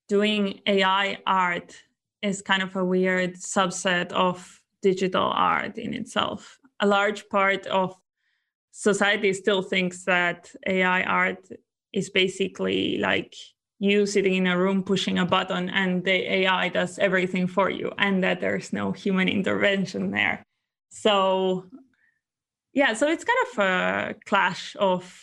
doing 0.08 0.60
AI 0.66 1.18
art 1.26 1.76
is 2.22 2.42
kind 2.42 2.62
of 2.62 2.74
a 2.74 2.84
weird 2.84 3.36
subset 3.36 4.10
of 4.12 4.60
digital 4.82 5.30
art 5.34 5.78
in 5.78 5.94
itself. 5.94 6.58
A 6.80 6.86
large 6.86 7.28
part 7.28 7.66
of 7.68 7.94
society 8.72 9.32
still 9.34 9.62
thinks 9.62 10.04
that 10.04 10.50
AI 10.66 11.02
art 11.04 11.48
is 11.92 12.10
basically 12.10 12.98
like 12.98 13.34
you 13.80 14.04
sitting 14.04 14.34
in 14.34 14.46
a 14.46 14.56
room 14.56 14.82
pushing 14.82 15.18
a 15.18 15.24
button 15.24 15.70
and 15.70 16.04
the 16.04 16.32
AI 16.32 16.68
does 16.68 16.98
everything 16.98 17.46
for 17.46 17.70
you 17.70 17.90
and 17.96 18.22
that 18.22 18.40
there's 18.40 18.72
no 18.72 18.92
human 18.92 19.26
intervention 19.26 20.10
there. 20.10 20.44
So, 20.90 21.64
yeah, 22.74 22.92
so 22.92 23.08
it's 23.08 23.24
kind 23.24 23.38
of 23.46 23.58
a 23.58 24.14
clash 24.26 24.76
of 24.78 25.20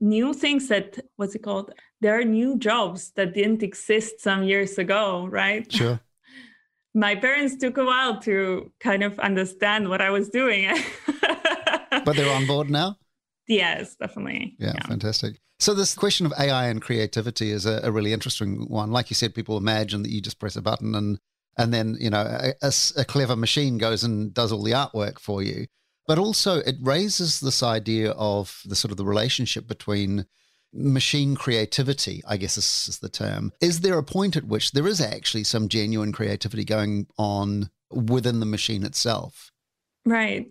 new 0.00 0.32
things 0.32 0.68
that, 0.68 0.98
what's 1.16 1.34
it 1.34 1.42
called? 1.42 1.74
There 2.00 2.18
are 2.18 2.24
new 2.24 2.56
jobs 2.56 3.10
that 3.16 3.34
didn't 3.34 3.62
exist 3.62 4.20
some 4.20 4.44
years 4.44 4.78
ago, 4.78 5.26
right? 5.26 5.70
Sure. 5.70 6.00
My 6.94 7.16
parents 7.16 7.56
took 7.56 7.76
a 7.76 7.84
while 7.84 8.18
to 8.22 8.72
kind 8.80 9.02
of 9.02 9.18
understand 9.18 9.90
what 9.90 10.00
I 10.00 10.08
was 10.08 10.30
doing. 10.30 10.74
but 11.90 12.16
they're 12.16 12.34
on 12.34 12.46
board 12.46 12.70
now? 12.70 12.96
Yes, 13.48 13.96
definitely. 13.96 14.54
Yeah, 14.58 14.72
yeah, 14.74 14.86
fantastic. 14.86 15.40
So 15.58 15.74
this 15.74 15.94
question 15.94 16.26
of 16.26 16.32
AI 16.38 16.68
and 16.68 16.80
creativity 16.80 17.50
is 17.50 17.66
a, 17.66 17.80
a, 17.82 17.90
really 17.90 18.12
interesting 18.12 18.68
one. 18.68 18.92
Like 18.92 19.10
you 19.10 19.14
said, 19.14 19.34
people 19.34 19.56
imagine 19.56 20.02
that 20.02 20.12
you 20.12 20.20
just 20.20 20.38
press 20.38 20.54
a 20.54 20.62
button 20.62 20.94
and 20.94 21.18
and 21.56 21.74
then 21.74 21.96
you 21.98 22.10
know 22.10 22.20
a, 22.20 22.52
a, 22.62 22.72
a 22.98 23.04
clever 23.04 23.34
machine 23.34 23.78
goes 23.78 24.04
and 24.04 24.32
does 24.32 24.52
all 24.52 24.62
the 24.62 24.72
artwork 24.72 25.18
for 25.18 25.42
you. 25.42 25.66
But 26.06 26.18
also, 26.18 26.60
it 26.60 26.76
raises 26.80 27.40
this 27.40 27.62
idea 27.62 28.12
of 28.12 28.62
the 28.64 28.76
sort 28.76 28.92
of 28.92 28.96
the 28.96 29.04
relationship 29.04 29.66
between 29.66 30.26
machine 30.72 31.34
creativity. 31.34 32.22
I 32.26 32.36
guess 32.36 32.54
this 32.54 32.88
is 32.88 32.98
the 32.98 33.08
term. 33.08 33.52
Is 33.60 33.80
there 33.80 33.98
a 33.98 34.02
point 34.02 34.36
at 34.36 34.44
which 34.44 34.72
there 34.72 34.86
is 34.86 35.00
actually 35.00 35.44
some 35.44 35.68
genuine 35.68 36.12
creativity 36.12 36.64
going 36.64 37.08
on 37.18 37.70
within 37.90 38.40
the 38.40 38.46
machine 38.46 38.84
itself? 38.84 39.50
Right. 40.06 40.50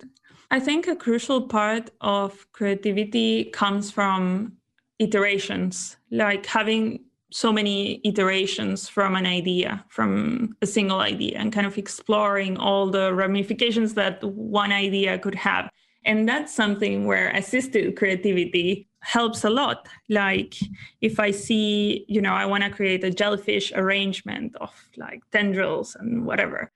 I 0.50 0.60
think 0.60 0.88
a 0.88 0.96
crucial 0.96 1.42
part 1.42 1.90
of 2.00 2.50
creativity 2.54 3.46
comes 3.46 3.92
from 3.92 4.54
iterations, 4.98 5.98
like 6.10 6.46
having 6.46 7.04
so 7.32 7.52
many 7.52 8.00
iterations 8.06 8.88
from 8.88 9.16
an 9.16 9.26
idea, 9.26 9.84
from 9.90 10.56
a 10.62 10.66
single 10.66 11.00
idea, 11.00 11.38
and 11.38 11.52
kind 11.52 11.68
of 11.68 11.78
exploring 11.78 12.58
all 12.58 12.90
the 12.90 13.14
ramifications 13.14 13.94
that 13.96 14.24
one 14.24 14.72
idea 14.72 15.20
could 15.20 15.36
have. 15.36 15.70
And 16.06 16.28
that's 16.28 16.54
something 16.56 17.06
where 17.06 17.30
assisted 17.32 17.98
creativity 17.98 18.88
helps 19.02 19.44
a 19.44 19.50
lot. 19.50 19.90
Like 20.08 20.56
if 21.02 21.20
I 21.20 21.32
see, 21.32 22.06
you 22.08 22.22
know, 22.22 22.34
I 22.34 22.46
want 22.46 22.64
to 22.64 22.70
create 22.70 23.04
a 23.04 23.12
jellyfish 23.12 23.74
arrangement 23.76 24.56
of 24.62 24.74
like 24.96 25.22
tendrils 25.32 25.96
and 25.96 26.26
whatever 26.26 26.72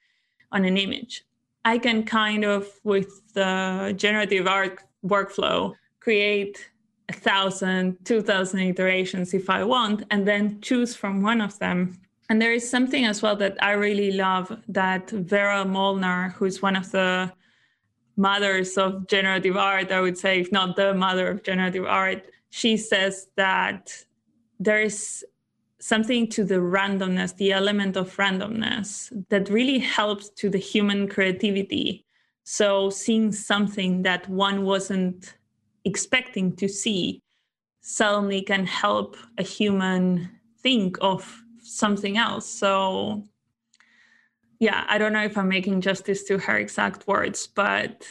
on 0.51 0.65
an 0.65 0.77
image. 0.77 1.23
I 1.63 1.77
can 1.77 2.03
kind 2.03 2.43
of, 2.43 2.67
with 2.83 3.33
the 3.33 3.93
generative 3.95 4.47
art 4.47 4.83
workflow, 5.05 5.75
create 5.99 6.69
a 7.09 7.13
thousand, 7.13 7.97
two 8.05 8.21
thousand 8.21 8.61
iterations 8.61 9.33
if 9.33 9.49
I 9.49 9.63
want, 9.63 10.03
and 10.09 10.27
then 10.27 10.61
choose 10.61 10.95
from 10.95 11.21
one 11.21 11.41
of 11.41 11.59
them. 11.59 11.99
And 12.29 12.41
there 12.41 12.53
is 12.53 12.69
something 12.69 13.05
as 13.05 13.21
well 13.21 13.35
that 13.35 13.61
I 13.61 13.73
really 13.73 14.11
love 14.13 14.57
that 14.69 15.09
Vera 15.09 15.65
Molnar, 15.65 16.29
who's 16.37 16.61
one 16.61 16.75
of 16.75 16.89
the 16.91 17.31
mothers 18.15 18.77
of 18.77 19.07
generative 19.07 19.57
art, 19.57 19.91
I 19.91 19.99
would 19.99 20.17
say, 20.17 20.39
if 20.39 20.51
not 20.51 20.75
the 20.75 20.93
mother 20.93 21.27
of 21.29 21.43
generative 21.43 21.85
art, 21.85 22.25
she 22.49 22.77
says 22.77 23.27
that 23.35 24.05
there 24.59 24.81
is 24.81 25.25
something 25.81 26.27
to 26.27 26.43
the 26.43 26.55
randomness, 26.55 27.35
the 27.35 27.51
element 27.51 27.97
of 27.97 28.15
randomness 28.15 29.11
that 29.29 29.49
really 29.49 29.79
helps 29.79 30.29
to 30.29 30.49
the 30.49 30.59
human 30.59 31.07
creativity. 31.07 32.05
So 32.43 32.89
seeing 32.89 33.31
something 33.31 34.03
that 34.03 34.29
one 34.29 34.63
wasn't 34.63 35.35
expecting 35.83 36.55
to 36.57 36.67
see 36.67 37.21
suddenly 37.81 38.43
can 38.43 38.65
help 38.65 39.17
a 39.39 39.43
human 39.43 40.29
think 40.59 40.97
of 41.01 41.43
something 41.63 42.17
else. 42.17 42.45
So 42.47 43.23
yeah, 44.59 44.85
I 44.87 44.99
don't 44.99 45.13
know 45.13 45.23
if 45.23 45.37
I'm 45.37 45.47
making 45.47 45.81
justice 45.81 46.23
to 46.25 46.37
her 46.37 46.57
exact 46.57 47.07
words, 47.07 47.47
but 47.47 48.07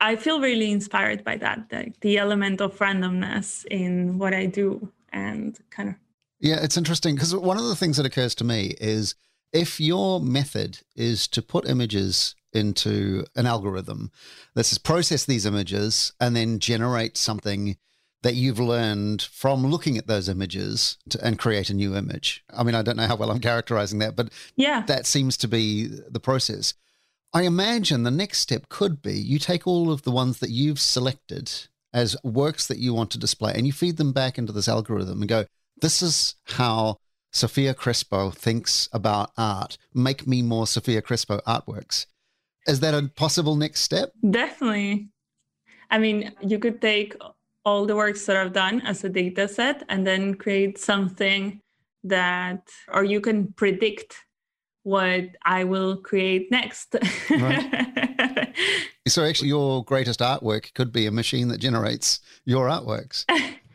I 0.00 0.14
feel 0.14 0.40
really 0.40 0.70
inspired 0.70 1.24
by 1.24 1.36
that, 1.38 1.68
the, 1.68 1.92
the 2.00 2.18
element 2.18 2.60
of 2.60 2.78
randomness 2.78 3.64
in 3.66 4.18
what 4.18 4.32
I 4.32 4.46
do 4.46 4.92
and 5.12 5.58
kind 5.70 5.88
of 5.88 5.96
yeah, 6.42 6.58
it's 6.60 6.76
interesting 6.76 7.14
because 7.14 7.34
one 7.34 7.56
of 7.56 7.64
the 7.64 7.76
things 7.76 7.96
that 7.96 8.06
occurs 8.06 8.34
to 8.34 8.44
me 8.44 8.74
is 8.80 9.14
if 9.52 9.80
your 9.80 10.20
method 10.20 10.80
is 10.96 11.28
to 11.28 11.40
put 11.40 11.68
images 11.68 12.34
into 12.52 13.24
an 13.36 13.46
algorithm 13.46 14.10
that 14.54 14.64
says 14.64 14.78
process 14.78 15.24
these 15.24 15.46
images 15.46 16.12
and 16.20 16.34
then 16.34 16.58
generate 16.58 17.16
something 17.16 17.76
that 18.22 18.34
you've 18.34 18.58
learned 18.58 19.22
from 19.22 19.66
looking 19.66 19.96
at 19.96 20.08
those 20.08 20.28
images 20.28 20.98
to, 21.08 21.24
and 21.24 21.38
create 21.38 21.70
a 21.70 21.74
new 21.74 21.94
image. 21.94 22.44
I 22.52 22.64
mean, 22.64 22.74
I 22.74 22.82
don't 22.82 22.96
know 22.96 23.06
how 23.06 23.16
well 23.16 23.30
I'm 23.30 23.40
characterizing 23.40 24.00
that, 24.00 24.16
but 24.16 24.30
yeah, 24.56 24.82
that 24.86 25.06
seems 25.06 25.36
to 25.38 25.48
be 25.48 25.86
the 25.86 26.20
process. 26.20 26.74
I 27.32 27.42
imagine 27.42 28.02
the 28.02 28.10
next 28.10 28.40
step 28.40 28.68
could 28.68 29.00
be 29.00 29.14
you 29.14 29.38
take 29.38 29.66
all 29.66 29.92
of 29.92 30.02
the 30.02 30.10
ones 30.10 30.40
that 30.40 30.50
you've 30.50 30.80
selected 30.80 31.50
as 31.92 32.16
works 32.24 32.66
that 32.66 32.78
you 32.78 32.94
want 32.94 33.10
to 33.12 33.18
display 33.18 33.52
and 33.54 33.66
you 33.66 33.72
feed 33.72 33.96
them 33.96 34.12
back 34.12 34.38
into 34.38 34.52
this 34.52 34.68
algorithm 34.68 35.20
and 35.20 35.28
go, 35.28 35.46
this 35.82 36.00
is 36.00 36.36
how 36.44 36.96
Sofia 37.32 37.74
Crespo 37.74 38.30
thinks 38.30 38.88
about 38.92 39.32
art. 39.36 39.76
Make 39.92 40.26
me 40.26 40.40
more 40.40 40.66
Sofia 40.66 41.02
Crespo 41.02 41.38
artworks. 41.40 42.06
Is 42.66 42.80
that 42.80 42.94
a 42.94 43.08
possible 43.16 43.56
next 43.56 43.80
step? 43.80 44.12
Definitely. 44.30 45.08
I 45.90 45.98
mean, 45.98 46.32
you 46.40 46.58
could 46.58 46.80
take 46.80 47.16
all 47.64 47.84
the 47.84 47.96
works 47.96 48.24
that 48.26 48.36
I've 48.36 48.52
done 48.52 48.80
as 48.82 49.04
a 49.04 49.08
data 49.08 49.48
set 49.48 49.82
and 49.88 50.06
then 50.06 50.36
create 50.36 50.78
something 50.78 51.60
that, 52.04 52.68
or 52.92 53.04
you 53.04 53.20
can 53.20 53.52
predict 53.52 54.16
what 54.84 55.24
I 55.44 55.64
will 55.64 55.96
create 55.96 56.50
next. 56.50 56.96
Right. 57.30 58.54
so, 59.08 59.24
actually, 59.24 59.48
your 59.48 59.84
greatest 59.84 60.20
artwork 60.20 60.74
could 60.74 60.92
be 60.92 61.06
a 61.06 61.12
machine 61.12 61.48
that 61.48 61.58
generates 61.58 62.20
your 62.44 62.68
artworks. 62.68 63.24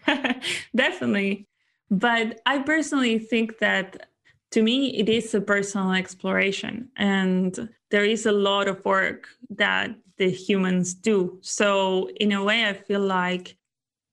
Definitely. 0.75 1.47
But 1.89 2.41
I 2.45 2.59
personally 2.59 3.19
think 3.19 3.59
that 3.59 4.09
to 4.51 4.61
me, 4.61 4.97
it 4.97 5.09
is 5.09 5.33
a 5.33 5.41
personal 5.41 5.91
exploration, 5.91 6.89
and 6.95 7.69
there 7.91 8.05
is 8.05 8.25
a 8.25 8.31
lot 8.31 8.67
of 8.67 8.83
work 8.85 9.27
that 9.49 9.95
the 10.17 10.29
humans 10.29 10.93
do. 10.93 11.37
So, 11.41 12.09
in 12.19 12.31
a 12.31 12.43
way, 12.43 12.65
I 12.65 12.73
feel 12.73 13.01
like 13.01 13.57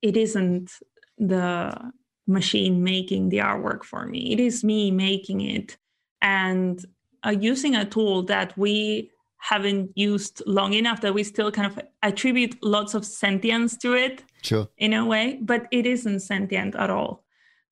it 0.03 0.17
isn't 0.17 0.73
the 1.19 1.93
machine 2.27 2.83
making 2.83 3.29
the 3.29 3.39
artwork 3.39 3.85
for 3.85 4.07
me, 4.07 4.33
it 4.33 4.41
is 4.41 4.65
me 4.65 4.91
making 4.91 5.41
it 5.41 5.77
and 6.23 6.85
uh, 7.25 7.31
using 7.31 7.77
a 7.77 7.85
tool 7.85 8.23
that 8.23 8.57
we 8.59 9.11
haven't 9.39 9.91
used 9.95 10.43
long 10.47 10.73
enough 10.73 11.03
that 11.03 11.13
we 11.13 11.23
still 11.23 11.53
kind 11.53 11.71
of 11.71 11.79
attribute 12.03 12.57
lots 12.63 12.95
of 12.95 13.05
sentience 13.05 13.77
to 13.77 13.93
it 13.93 14.25
sure. 14.43 14.69
in 14.79 14.95
a 14.95 15.05
way, 15.05 15.39
but 15.43 15.67
it 15.71 15.85
isn't 15.85 16.21
sentient 16.21 16.75
at 16.77 16.89
all. 16.89 17.24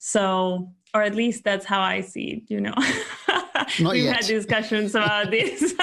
So, 0.05 0.73
or 0.95 1.03
at 1.03 1.15
least 1.15 1.45
that's 1.45 1.65
how 1.65 1.81
I 1.81 2.01
see 2.01 2.33
it, 2.33 2.51
you 2.51 2.61
know. 2.61 2.75
We've 3.79 4.03
yet. 4.03 4.17
had 4.17 4.27
discussions 4.27 4.97
about 4.97 5.31
this. 5.31 5.75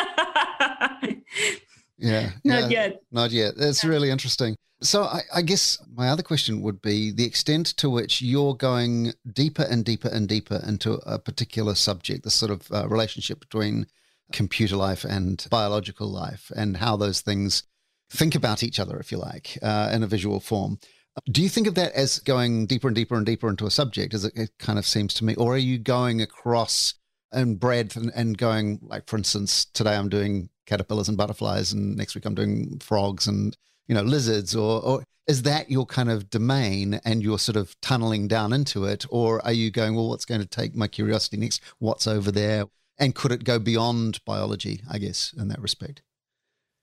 yeah. 1.98 2.32
Not 2.44 2.64
yeah, 2.64 2.68
yet. 2.68 3.02
Not 3.14 3.32
yet. 3.32 3.56
That's 3.56 3.82
yeah. 3.82 3.90
really 3.90 4.10
interesting. 4.10 4.58
So 4.82 5.04
I, 5.04 5.22
I, 5.34 5.42
guess 5.42 5.82
my 5.96 6.10
other 6.10 6.22
question 6.22 6.62
would 6.64 6.82
be 6.82 7.12
the 7.12 7.24
extent 7.24 7.68
to 7.78 7.90
which 7.90 8.22
you're 8.22 8.56
going 8.56 9.14
deeper 9.32 9.64
and 9.64 9.86
deeper 9.86 10.10
and 10.10 10.28
deeper 10.28 10.62
into 10.68 10.96
a 11.06 11.18
particular 11.18 11.74
subject, 11.74 12.24
the 12.24 12.30
sort 12.30 12.52
of 12.52 12.70
uh, 12.74 12.90
relationship 12.90 13.40
between 13.40 13.88
computer 14.34 14.76
life 14.76 15.06
and 15.06 15.48
biological 15.50 16.10
life, 16.10 16.52
and 16.58 16.76
how 16.76 16.98
those 16.98 17.22
things 17.22 17.64
think 18.10 18.36
about 18.36 18.64
each 18.64 18.82
other, 18.82 19.00
if 19.00 19.14
you 19.14 19.18
like, 19.18 19.58
uh, 19.62 19.90
in 19.94 20.04
a 20.04 20.08
visual 20.08 20.42
form. 20.42 20.78
Do 21.26 21.42
you 21.42 21.50
think 21.50 21.68
of 21.68 21.76
that 21.76 21.94
as 21.94 22.20
going 22.20 22.66
deeper 22.66 22.88
and 22.88 22.96
deeper 22.96 23.16
and 23.16 23.26
deeper 23.26 23.50
into 23.50 23.66
a 23.66 23.72
subject, 23.72 24.14
as 24.14 24.26
it, 24.26 24.34
it 24.36 24.52
kind 24.60 24.80
of 24.80 24.86
seems 24.86 25.14
to 25.16 25.26
me? 25.26 25.36
Or 25.36 25.54
are 25.54 25.58
you 25.58 25.78
going 25.78 26.22
across 26.22 26.96
and 27.32 27.60
breadth 27.60 27.96
and, 27.96 28.12
and 28.16 28.38
going, 28.38 28.80
like, 28.82 29.08
for 29.08 29.18
instance, 29.18 29.66
today 29.66 29.96
I'm 29.96 30.10
doing 30.10 30.50
caterpillars 30.66 31.08
and 31.08 31.18
butterflies, 31.18 31.72
and 31.72 31.96
next 31.96 32.16
week 32.16 32.26
I'm 32.26 32.36
doing 32.36 32.80
frogs 32.80 33.28
and, 33.28 33.56
you 33.88 33.96
know, 33.96 34.02
lizards? 34.02 34.56
Or, 34.56 34.82
or 34.82 35.04
is 35.28 35.44
that 35.44 35.70
your 35.70 35.86
kind 35.86 36.10
of 36.10 36.30
domain 36.30 37.00
and 37.06 37.22
you're 37.22 37.40
sort 37.40 37.56
of 37.56 37.80
tunneling 37.82 38.28
down 38.28 38.54
into 38.54 38.86
it? 38.86 39.06
Or 39.10 39.46
are 39.46 39.54
you 39.54 39.72
going, 39.72 39.96
well, 39.96 40.10
what's 40.10 40.26
going 40.26 40.42
to 40.42 40.48
take 40.48 40.76
my 40.76 40.88
curiosity 40.88 41.38
next? 41.38 41.62
What's 41.78 42.08
over 42.08 42.32
there? 42.32 42.66
And 42.98 43.16
could 43.16 43.32
it 43.32 43.44
go 43.44 43.60
beyond 43.60 44.20
biology, 44.26 44.82
I 44.90 44.98
guess, 44.98 45.34
in 45.38 45.48
that 45.50 45.62
respect? 45.62 46.02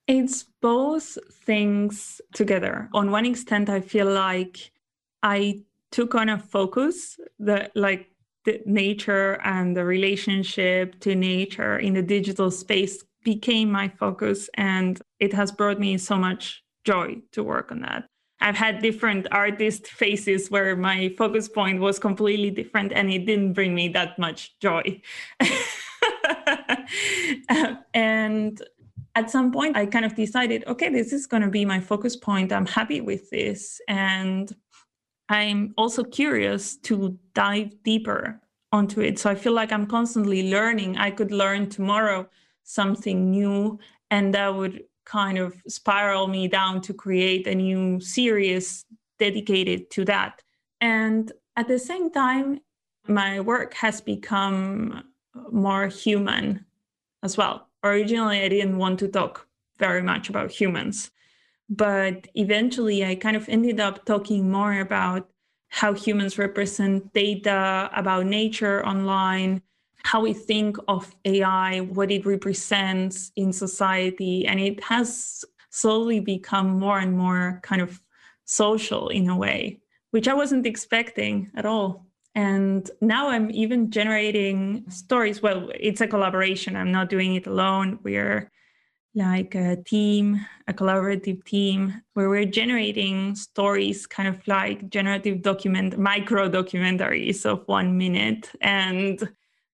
It's 0.06 0.44
both 0.62 1.18
things 1.32 2.20
together. 2.32 2.88
On 2.94 3.10
one 3.10 3.26
extent, 3.26 3.68
I 3.68 3.80
feel 3.80 4.10
like 4.10 4.70
I 5.22 5.62
took 5.90 6.14
on 6.14 6.28
a 6.28 6.38
focus 6.38 7.18
that 7.40 7.72
like 7.74 8.10
the 8.44 8.60
nature 8.64 9.40
and 9.44 9.76
the 9.76 9.84
relationship 9.84 11.00
to 11.00 11.14
nature 11.14 11.78
in 11.78 11.94
the 11.94 12.02
digital 12.02 12.50
space 12.50 13.02
became 13.24 13.70
my 13.70 13.88
focus 13.88 14.48
and 14.54 15.00
it 15.18 15.32
has 15.32 15.50
brought 15.50 15.80
me 15.80 15.98
so 15.98 16.16
much 16.16 16.62
joy 16.84 17.16
to 17.32 17.42
work 17.42 17.72
on 17.72 17.80
that. 17.80 18.06
I've 18.40 18.54
had 18.54 18.82
different 18.82 19.26
artist 19.32 19.88
phases 19.88 20.50
where 20.50 20.76
my 20.76 21.08
focus 21.18 21.48
point 21.48 21.80
was 21.80 21.98
completely 21.98 22.50
different 22.50 22.92
and 22.92 23.10
it 23.10 23.26
didn't 23.26 23.54
bring 23.54 23.74
me 23.74 23.88
that 23.88 24.18
much 24.18 24.56
joy. 24.60 25.00
and 27.94 28.62
at 29.16 29.30
some 29.30 29.50
point, 29.50 29.76
I 29.76 29.86
kind 29.86 30.04
of 30.04 30.14
decided, 30.14 30.62
okay, 30.66 30.90
this 30.90 31.12
is 31.12 31.26
going 31.26 31.42
to 31.42 31.48
be 31.48 31.64
my 31.64 31.80
focus 31.80 32.14
point. 32.14 32.52
I'm 32.52 32.66
happy 32.66 33.00
with 33.00 33.30
this. 33.30 33.80
And 33.88 34.54
I'm 35.30 35.72
also 35.78 36.04
curious 36.04 36.76
to 36.82 37.18
dive 37.34 37.82
deeper 37.82 38.40
onto 38.72 39.00
it. 39.00 39.18
So 39.18 39.30
I 39.30 39.34
feel 39.34 39.54
like 39.54 39.72
I'm 39.72 39.86
constantly 39.86 40.50
learning. 40.50 40.98
I 40.98 41.10
could 41.10 41.32
learn 41.32 41.70
tomorrow 41.70 42.28
something 42.62 43.30
new, 43.30 43.78
and 44.10 44.34
that 44.34 44.54
would 44.54 44.84
kind 45.06 45.38
of 45.38 45.54
spiral 45.66 46.26
me 46.26 46.46
down 46.46 46.82
to 46.82 46.92
create 46.92 47.46
a 47.46 47.54
new 47.54 47.98
series 48.00 48.84
dedicated 49.18 49.90
to 49.92 50.04
that. 50.04 50.42
And 50.80 51.32
at 51.56 51.68
the 51.68 51.78
same 51.78 52.10
time, 52.10 52.60
my 53.08 53.40
work 53.40 53.72
has 53.74 54.00
become 54.00 55.04
more 55.50 55.86
human 55.86 56.66
as 57.22 57.36
well. 57.36 57.65
Originally, 57.84 58.42
I 58.42 58.48
didn't 58.48 58.78
want 58.78 58.98
to 59.00 59.08
talk 59.08 59.46
very 59.78 60.02
much 60.02 60.28
about 60.28 60.50
humans, 60.50 61.10
but 61.68 62.28
eventually, 62.34 63.04
I 63.04 63.14
kind 63.14 63.36
of 63.36 63.48
ended 63.48 63.80
up 63.80 64.04
talking 64.04 64.50
more 64.50 64.80
about 64.80 65.28
how 65.68 65.92
humans 65.92 66.38
represent 66.38 67.12
data 67.12 67.90
about 67.94 68.26
nature 68.26 68.86
online, 68.86 69.62
how 70.04 70.20
we 70.20 70.32
think 70.32 70.76
of 70.88 71.14
AI, 71.24 71.80
what 71.80 72.10
it 72.10 72.24
represents 72.24 73.32
in 73.36 73.52
society. 73.52 74.46
And 74.46 74.60
it 74.60 74.82
has 74.84 75.44
slowly 75.70 76.20
become 76.20 76.78
more 76.78 76.98
and 76.98 77.18
more 77.18 77.60
kind 77.62 77.82
of 77.82 78.00
social 78.44 79.08
in 79.08 79.28
a 79.28 79.36
way, 79.36 79.80
which 80.12 80.28
I 80.28 80.34
wasn't 80.34 80.66
expecting 80.66 81.50
at 81.56 81.66
all. 81.66 82.05
And 82.36 82.88
now 83.00 83.30
I'm 83.30 83.50
even 83.50 83.90
generating 83.90 84.84
stories. 84.90 85.40
Well, 85.40 85.70
it's 85.74 86.02
a 86.02 86.06
collaboration. 86.06 86.76
I'm 86.76 86.92
not 86.92 87.08
doing 87.08 87.34
it 87.34 87.46
alone. 87.46 87.98
We're 88.02 88.52
like 89.14 89.54
a 89.54 89.76
team, 89.82 90.46
a 90.68 90.74
collaborative 90.74 91.42
team, 91.44 92.02
where 92.12 92.28
we're 92.28 92.44
generating 92.44 93.34
stories, 93.34 94.06
kind 94.06 94.28
of 94.28 94.46
like 94.46 94.90
generative 94.90 95.40
document, 95.40 95.98
micro 95.98 96.50
documentaries 96.50 97.46
of 97.46 97.66
one 97.66 97.96
minute. 97.96 98.52
And 98.60 99.26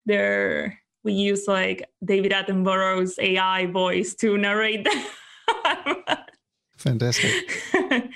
there 0.05 0.79
we 1.03 1.11
use 1.11 1.49
like 1.49 1.83
David 2.05 2.31
Attenborough's 2.31 3.19
AI 3.19 3.65
voice 3.65 4.15
to 4.15 4.37
narrate 4.37 4.85
them. 4.85 5.97
Fantastic. 6.77 7.61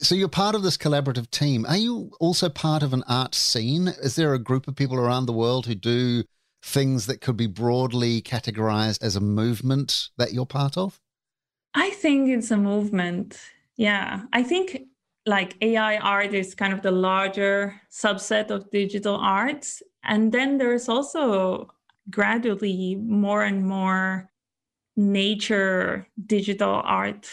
so 0.00 0.14
you're 0.14 0.28
part 0.28 0.54
of 0.54 0.62
this 0.62 0.76
collaborative 0.76 1.30
team. 1.30 1.66
Are 1.66 1.76
you 1.76 2.12
also 2.20 2.48
part 2.48 2.82
of 2.82 2.92
an 2.92 3.04
art 3.08 3.34
scene? 3.34 3.88
Is 3.88 4.16
there 4.16 4.34
a 4.34 4.38
group 4.38 4.66
of 4.66 4.74
people 4.74 4.96
around 4.96 5.26
the 5.26 5.32
world 5.32 5.66
who 5.66 5.74
do 5.74 6.24
things 6.62 7.06
that 7.06 7.20
could 7.20 7.36
be 7.36 7.46
broadly 7.46 8.22
categorized 8.22 9.02
as 9.02 9.16
a 9.16 9.20
movement 9.20 10.08
that 10.16 10.32
you're 10.32 10.46
part 10.46 10.76
of? 10.76 11.00
I 11.74 11.90
think 11.90 12.30
it's 12.30 12.50
a 12.50 12.56
movement. 12.56 13.38
Yeah. 13.76 14.22
I 14.32 14.42
think 14.42 14.82
like 15.26 15.56
AI 15.60 15.98
art 15.98 16.34
is 16.34 16.54
kind 16.54 16.72
of 16.72 16.82
the 16.82 16.90
larger 16.90 17.80
subset 17.90 18.50
of 18.50 18.70
digital 18.70 19.16
arts. 19.16 19.82
And 20.02 20.32
then 20.32 20.58
there's 20.58 20.88
also 20.88 21.68
gradually 22.10 22.96
more 22.96 23.44
and 23.44 23.66
more 23.66 24.30
nature 24.96 26.06
digital 26.26 26.82
art, 26.84 27.28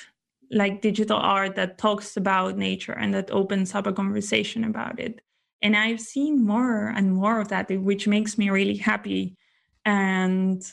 like 0.51 0.81
digital 0.81 1.17
art 1.17 1.55
that 1.55 1.77
talks 1.77 2.15
about 2.17 2.57
nature 2.57 2.93
and 2.93 3.13
that 3.13 3.31
opens 3.31 3.75
up 3.75 3.87
a 3.87 3.93
conversation 3.93 4.63
about 4.63 4.99
it. 4.99 5.21
And 5.61 5.75
I've 5.75 5.99
seen 5.99 6.45
more 6.45 6.87
and 6.87 7.13
more 7.13 7.41
of 7.41 7.47
that, 7.49 7.69
which 7.69 8.07
makes 8.07 8.37
me 8.37 8.49
really 8.49 8.77
happy. 8.77 9.35
And 9.85 10.63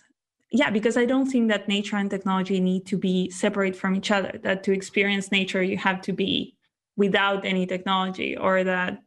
yeah, 0.50 0.70
because 0.70 0.96
I 0.96 1.04
don't 1.04 1.26
think 1.26 1.48
that 1.48 1.68
nature 1.68 1.96
and 1.96 2.10
technology 2.10 2.60
need 2.60 2.86
to 2.86 2.98
be 2.98 3.30
separate 3.30 3.74
from 3.74 3.96
each 3.96 4.10
other, 4.10 4.38
that 4.42 4.62
to 4.64 4.72
experience 4.72 5.32
nature, 5.32 5.62
you 5.62 5.76
have 5.78 6.00
to 6.02 6.12
be 6.12 6.54
without 6.96 7.44
any 7.44 7.66
technology, 7.66 8.36
or 8.36 8.62
that 8.62 9.00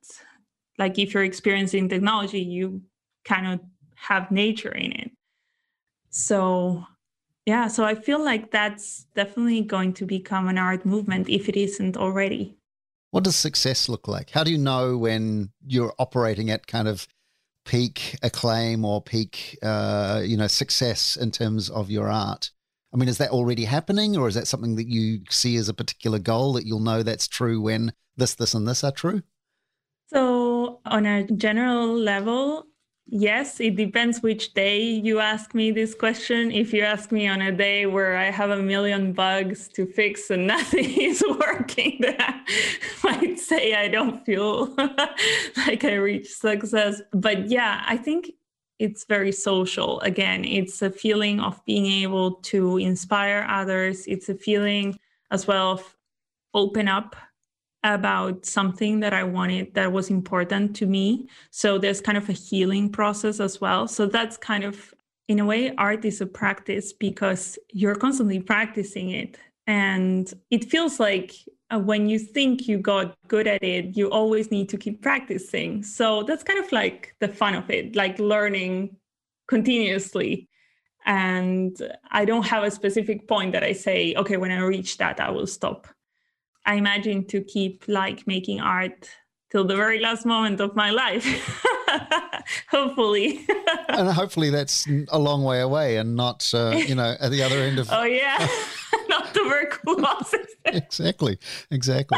like 0.78 1.00
if 1.00 1.14
you're 1.14 1.24
experiencing 1.24 1.88
technology, 1.88 2.42
you 2.42 2.82
cannot 3.24 3.62
have 3.96 4.30
nature 4.30 4.72
in 4.72 4.92
it. 4.92 5.12
So 6.10 6.84
yeah, 7.48 7.70
so 7.70 7.86
I 7.86 7.96
feel 7.96 8.22
like 8.22 8.52
that's 8.52 9.06
definitely 9.16 9.62
going 9.62 9.94
to 9.94 10.06
become 10.06 10.50
an 10.50 10.58
art 10.58 10.86
movement 10.86 11.30
if 11.30 11.48
it 11.48 11.56
isn't 11.56 11.96
already. 11.96 12.58
What 13.12 13.24
does 13.24 13.38
success 13.38 13.88
look 13.88 14.06
like? 14.06 14.32
How 14.32 14.44
do 14.44 14.52
you 14.52 14.58
know 14.58 14.98
when 14.98 15.52
you're 15.66 15.94
operating 15.98 16.50
at 16.50 16.68
kind 16.68 16.90
of 16.90 17.08
peak 17.64 18.18
acclaim 18.22 18.84
or 18.84 19.02
peak, 19.02 19.58
uh, 19.64 20.22
you 20.26 20.36
know, 20.36 20.48
success 20.48 21.16
in 21.16 21.32
terms 21.32 21.70
of 21.70 21.90
your 21.90 22.10
art? 22.12 22.52
I 22.94 22.98
mean, 22.98 23.08
is 23.08 23.18
that 23.20 23.30
already 23.30 23.64
happening, 23.64 24.18
or 24.18 24.28
is 24.28 24.36
that 24.36 24.48
something 24.48 24.76
that 24.76 24.88
you 24.88 25.22
see 25.30 25.56
as 25.56 25.70
a 25.70 25.74
particular 25.74 26.20
goal 26.20 26.52
that 26.54 26.66
you'll 26.66 26.82
know 26.82 27.02
that's 27.02 27.30
true 27.30 27.62
when 27.62 27.94
this, 28.18 28.36
this, 28.36 28.56
and 28.56 28.68
this 28.68 28.84
are 28.84 28.92
true? 28.92 29.24
So, 30.08 30.82
on 30.86 31.06
a 31.06 31.24
general 31.24 31.98
level, 31.98 32.66
Yes, 33.10 33.62
it 33.62 33.78
depends 33.78 34.22
which 34.22 34.54
day 34.54 34.82
you 34.82 35.20
ask 35.20 35.56
me 35.56 35.72
this 35.72 35.96
question. 35.96 36.52
If 36.52 36.74
you 36.74 36.84
ask 36.84 37.10
me 37.10 37.26
on 37.26 37.42
a 37.42 37.54
day 37.54 37.86
where 37.86 38.18
I 38.18 38.30
have 38.30 38.50
a 38.50 38.62
million 38.62 39.14
bugs 39.14 39.70
to 39.70 39.86
fix 39.86 40.30
and 40.30 40.46
nothing 40.56 40.86
is 41.00 41.24
working, 41.40 42.00
then 42.02 42.18
I 42.20 42.42
might 43.06 43.40
say 43.40 43.76
I 43.76 43.88
don't 43.88 44.26
feel 44.26 44.76
like 45.68 45.86
I 45.86 45.94
reached 45.96 46.34
success. 46.34 47.02
But 47.14 47.48
yeah, 47.48 47.84
I 47.88 47.96
think 47.96 48.32
it's 48.78 49.06
very 49.06 49.32
social. 49.32 50.02
Again, 50.02 50.44
it's 50.44 50.82
a 50.82 50.90
feeling 50.90 51.40
of 51.40 51.64
being 51.64 51.86
able 52.04 52.34
to 52.52 52.78
inspire 52.78 53.48
others. 53.50 54.06
It's 54.06 54.28
a 54.28 54.36
feeling 54.36 55.00
as 55.32 55.48
well 55.48 55.72
of 55.72 55.96
open 56.54 56.90
up 56.90 57.16
about 57.96 58.46
something 58.46 59.00
that 59.00 59.14
I 59.14 59.24
wanted 59.24 59.74
that 59.74 59.92
was 59.92 60.10
important 60.10 60.76
to 60.78 60.86
me. 60.86 61.28
So 61.52 61.78
there's 61.78 62.02
kind 62.02 62.18
of 62.18 62.30
a 62.30 62.34
healing 62.34 62.90
process 62.90 63.40
as 63.40 63.62
well. 63.62 63.88
So 63.88 64.06
that's 64.06 64.38
kind 64.38 64.64
of, 64.64 64.94
in 65.28 65.40
a 65.40 65.46
way, 65.46 65.74
art 65.78 66.06
is 66.06 66.22
a 66.22 66.26
practice 66.26 66.94
because 66.94 67.58
you're 67.72 67.96
constantly 67.96 68.40
practicing 68.40 69.12
it. 69.12 69.38
And 69.68 70.32
it 70.52 70.70
feels 70.70 71.00
like 71.00 71.34
uh, 71.70 71.80
when 71.80 72.08
you 72.08 72.20
think 72.20 72.68
you 72.68 72.78
got 72.78 73.16
good 73.28 73.48
at 73.48 73.64
it, 73.64 73.98
you 73.98 74.10
always 74.10 74.52
need 74.52 74.70
to 74.70 74.78
keep 74.78 75.02
practicing. 75.02 75.84
So 75.84 76.24
that's 76.24 76.44
kind 76.44 76.60
of 76.64 76.72
like 76.72 77.16
the 77.20 77.28
fun 77.28 77.56
of 77.56 77.70
it, 77.70 77.96
like 77.96 78.20
learning 78.20 78.96
continuously. 79.48 80.48
And 81.06 81.76
I 82.12 82.26
don't 82.26 82.46
have 82.46 82.64
a 82.64 82.72
specific 82.72 83.28
point 83.28 83.54
that 83.54 83.64
I 83.64 83.74
say, 83.74 84.14
okay, 84.16 84.38
when 84.38 84.52
I 84.52 84.60
reach 84.60 84.98
that, 84.98 85.20
I 85.20 85.30
will 85.32 85.48
stop 85.48 85.88
I 86.68 86.76
imagine 86.76 87.26
to 87.28 87.42
keep 87.42 87.86
like 87.88 88.28
making 88.28 88.60
art 88.60 89.10
till 89.50 89.66
the 89.66 89.76
very 89.76 90.00
last 90.00 90.26
moment 90.26 90.60
of 90.60 90.76
my 90.76 90.92
life. 90.92 91.26
hopefully. 92.70 93.46
and 93.90 94.10
hopefully 94.10 94.50
that's 94.50 94.86
a 95.10 95.18
long 95.18 95.44
way 95.44 95.62
away 95.62 95.98
and 95.98 96.16
not, 96.16 96.50
uh, 96.54 96.72
you 96.76 96.96
know, 96.96 97.16
at 97.20 97.32
the 97.32 97.42
other 97.42 97.60
end 97.60 97.80
of. 97.80 97.88
Oh, 97.92 98.04
yeah. 98.04 98.48
not 99.10 99.34
tuberculosis. 99.34 100.48
exactly. 100.66 101.40
Exactly. 101.72 102.18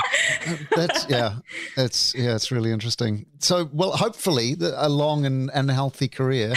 That's, 0.76 1.08
yeah, 1.10 1.36
it's, 1.78 2.16
yeah, 2.16 2.36
it's 2.36 2.52
really 2.52 2.72
interesting. 2.72 3.26
So, 3.40 3.70
well, 3.72 3.92
hopefully 3.92 4.56
a 4.60 4.90
long 4.90 5.26
and, 5.26 5.52
and 5.54 5.70
healthy 5.70 6.08
career 6.08 6.54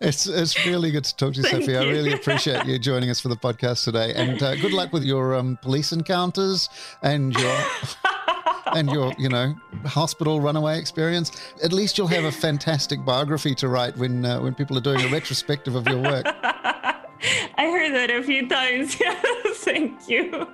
it's 0.00 0.26
it's 0.26 0.66
really 0.66 0.90
good 0.90 1.04
to 1.04 1.16
talk 1.16 1.34
to 1.34 1.38
you, 1.38 1.42
Thank 1.42 1.64
Sophie. 1.64 1.72
You. 1.72 1.78
I 1.78 1.84
really 1.84 2.12
appreciate 2.12 2.66
you 2.66 2.78
joining 2.78 3.10
us 3.10 3.20
for 3.20 3.28
the 3.28 3.36
podcast 3.36 3.84
today, 3.84 4.12
and 4.14 4.42
uh, 4.42 4.56
good 4.56 4.72
luck 4.72 4.92
with 4.92 5.04
your 5.04 5.34
um, 5.34 5.58
police 5.62 5.92
encounters 5.92 6.68
and 7.02 7.34
your. 7.34 7.58
and 8.74 8.90
your, 8.90 9.14
you 9.16 9.28
know, 9.28 9.54
hospital 9.84 10.40
runaway 10.40 10.78
experience. 10.78 11.30
At 11.62 11.72
least 11.72 11.96
you'll 11.96 12.08
have 12.08 12.24
a 12.24 12.32
fantastic 12.32 13.04
biography 13.04 13.54
to 13.54 13.68
write 13.68 13.96
when 13.96 14.24
uh, 14.24 14.40
when 14.40 14.54
people 14.54 14.76
are 14.76 14.80
doing 14.80 15.00
a 15.00 15.08
retrospective 15.08 15.76
of 15.76 15.86
your 15.86 16.02
work. 16.02 16.26
I 17.58 17.70
heard 17.70 17.94
that 17.94 18.10
a 18.10 18.22
few 18.22 18.48
times. 18.48 18.96
Thank 19.64 20.08
you. 20.08 20.46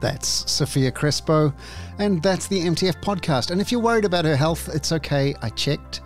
That's 0.00 0.50
Sofia 0.50 0.90
Crespo, 0.90 1.52
and 1.98 2.22
that's 2.22 2.46
the 2.46 2.60
MTF 2.60 3.02
podcast. 3.02 3.50
And 3.50 3.60
if 3.60 3.70
you're 3.70 3.82
worried 3.82 4.06
about 4.06 4.24
her 4.24 4.36
health, 4.36 4.70
it's 4.72 4.92
okay. 4.92 5.34
I 5.42 5.50
checked. 5.50 6.00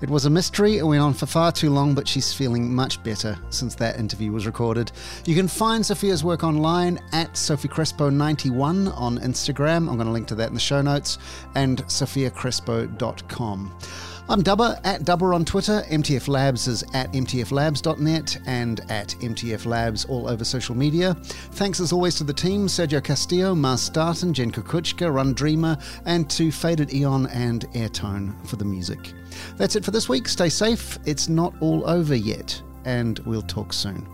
It 0.00 0.08
was 0.08 0.26
a 0.26 0.30
mystery, 0.30 0.78
it 0.78 0.84
went 0.84 1.02
on 1.02 1.12
for 1.12 1.26
far 1.26 1.50
too 1.50 1.70
long, 1.70 1.92
but 1.92 2.06
she's 2.06 2.32
feeling 2.32 2.72
much 2.72 3.02
better 3.02 3.36
since 3.50 3.74
that 3.76 3.98
interview 3.98 4.30
was 4.30 4.46
recorded. 4.46 4.92
You 5.26 5.34
can 5.34 5.48
find 5.48 5.82
Sofia's 5.82 6.22
work 6.22 6.44
online 6.44 7.00
at 7.12 7.32
soficrespo91 7.32 8.96
on 8.96 9.18
Instagram. 9.18 9.88
I'm 9.88 9.96
going 9.96 10.06
to 10.06 10.12
link 10.12 10.28
to 10.28 10.36
that 10.36 10.48
in 10.48 10.54
the 10.54 10.60
show 10.60 10.80
notes, 10.82 11.18
and 11.56 11.84
sofiacrespo.com. 11.86 13.76
I'm 14.30 14.42
Dubber 14.42 14.78
at 14.84 15.04
Dubber 15.04 15.34
on 15.34 15.46
Twitter. 15.46 15.82
MTF 15.88 16.28
Labs 16.28 16.68
is 16.68 16.82
at 16.92 17.10
mtflabs.net 17.12 18.38
and 18.44 18.80
at 18.90 19.08
MTF 19.20 19.64
Labs 19.64 20.04
all 20.04 20.28
over 20.28 20.44
social 20.44 20.74
media. 20.74 21.14
Thanks 21.52 21.80
as 21.80 21.94
always 21.94 22.16
to 22.16 22.24
the 22.24 22.34
team 22.34 22.66
Sergio 22.66 23.02
Castillo, 23.02 23.54
Mars 23.54 23.80
Starton, 23.80 24.34
Jen 24.34 24.50
Kukuchka, 24.52 25.10
Run 25.10 25.32
Dreamer, 25.32 25.78
and 26.04 26.28
to 26.28 26.52
Faded 26.52 26.92
Eon 26.92 27.26
and 27.28 27.66
Airtone 27.70 28.46
for 28.46 28.56
the 28.56 28.66
music. 28.66 29.14
That's 29.56 29.76
it 29.76 29.84
for 29.84 29.92
this 29.92 30.10
week. 30.10 30.28
Stay 30.28 30.50
safe. 30.50 30.98
It's 31.06 31.30
not 31.30 31.54
all 31.60 31.88
over 31.88 32.14
yet, 32.14 32.60
and 32.84 33.18
we'll 33.20 33.40
talk 33.40 33.72
soon. 33.72 34.06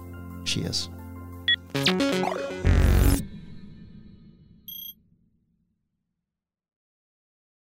Cheers. 0.45 0.91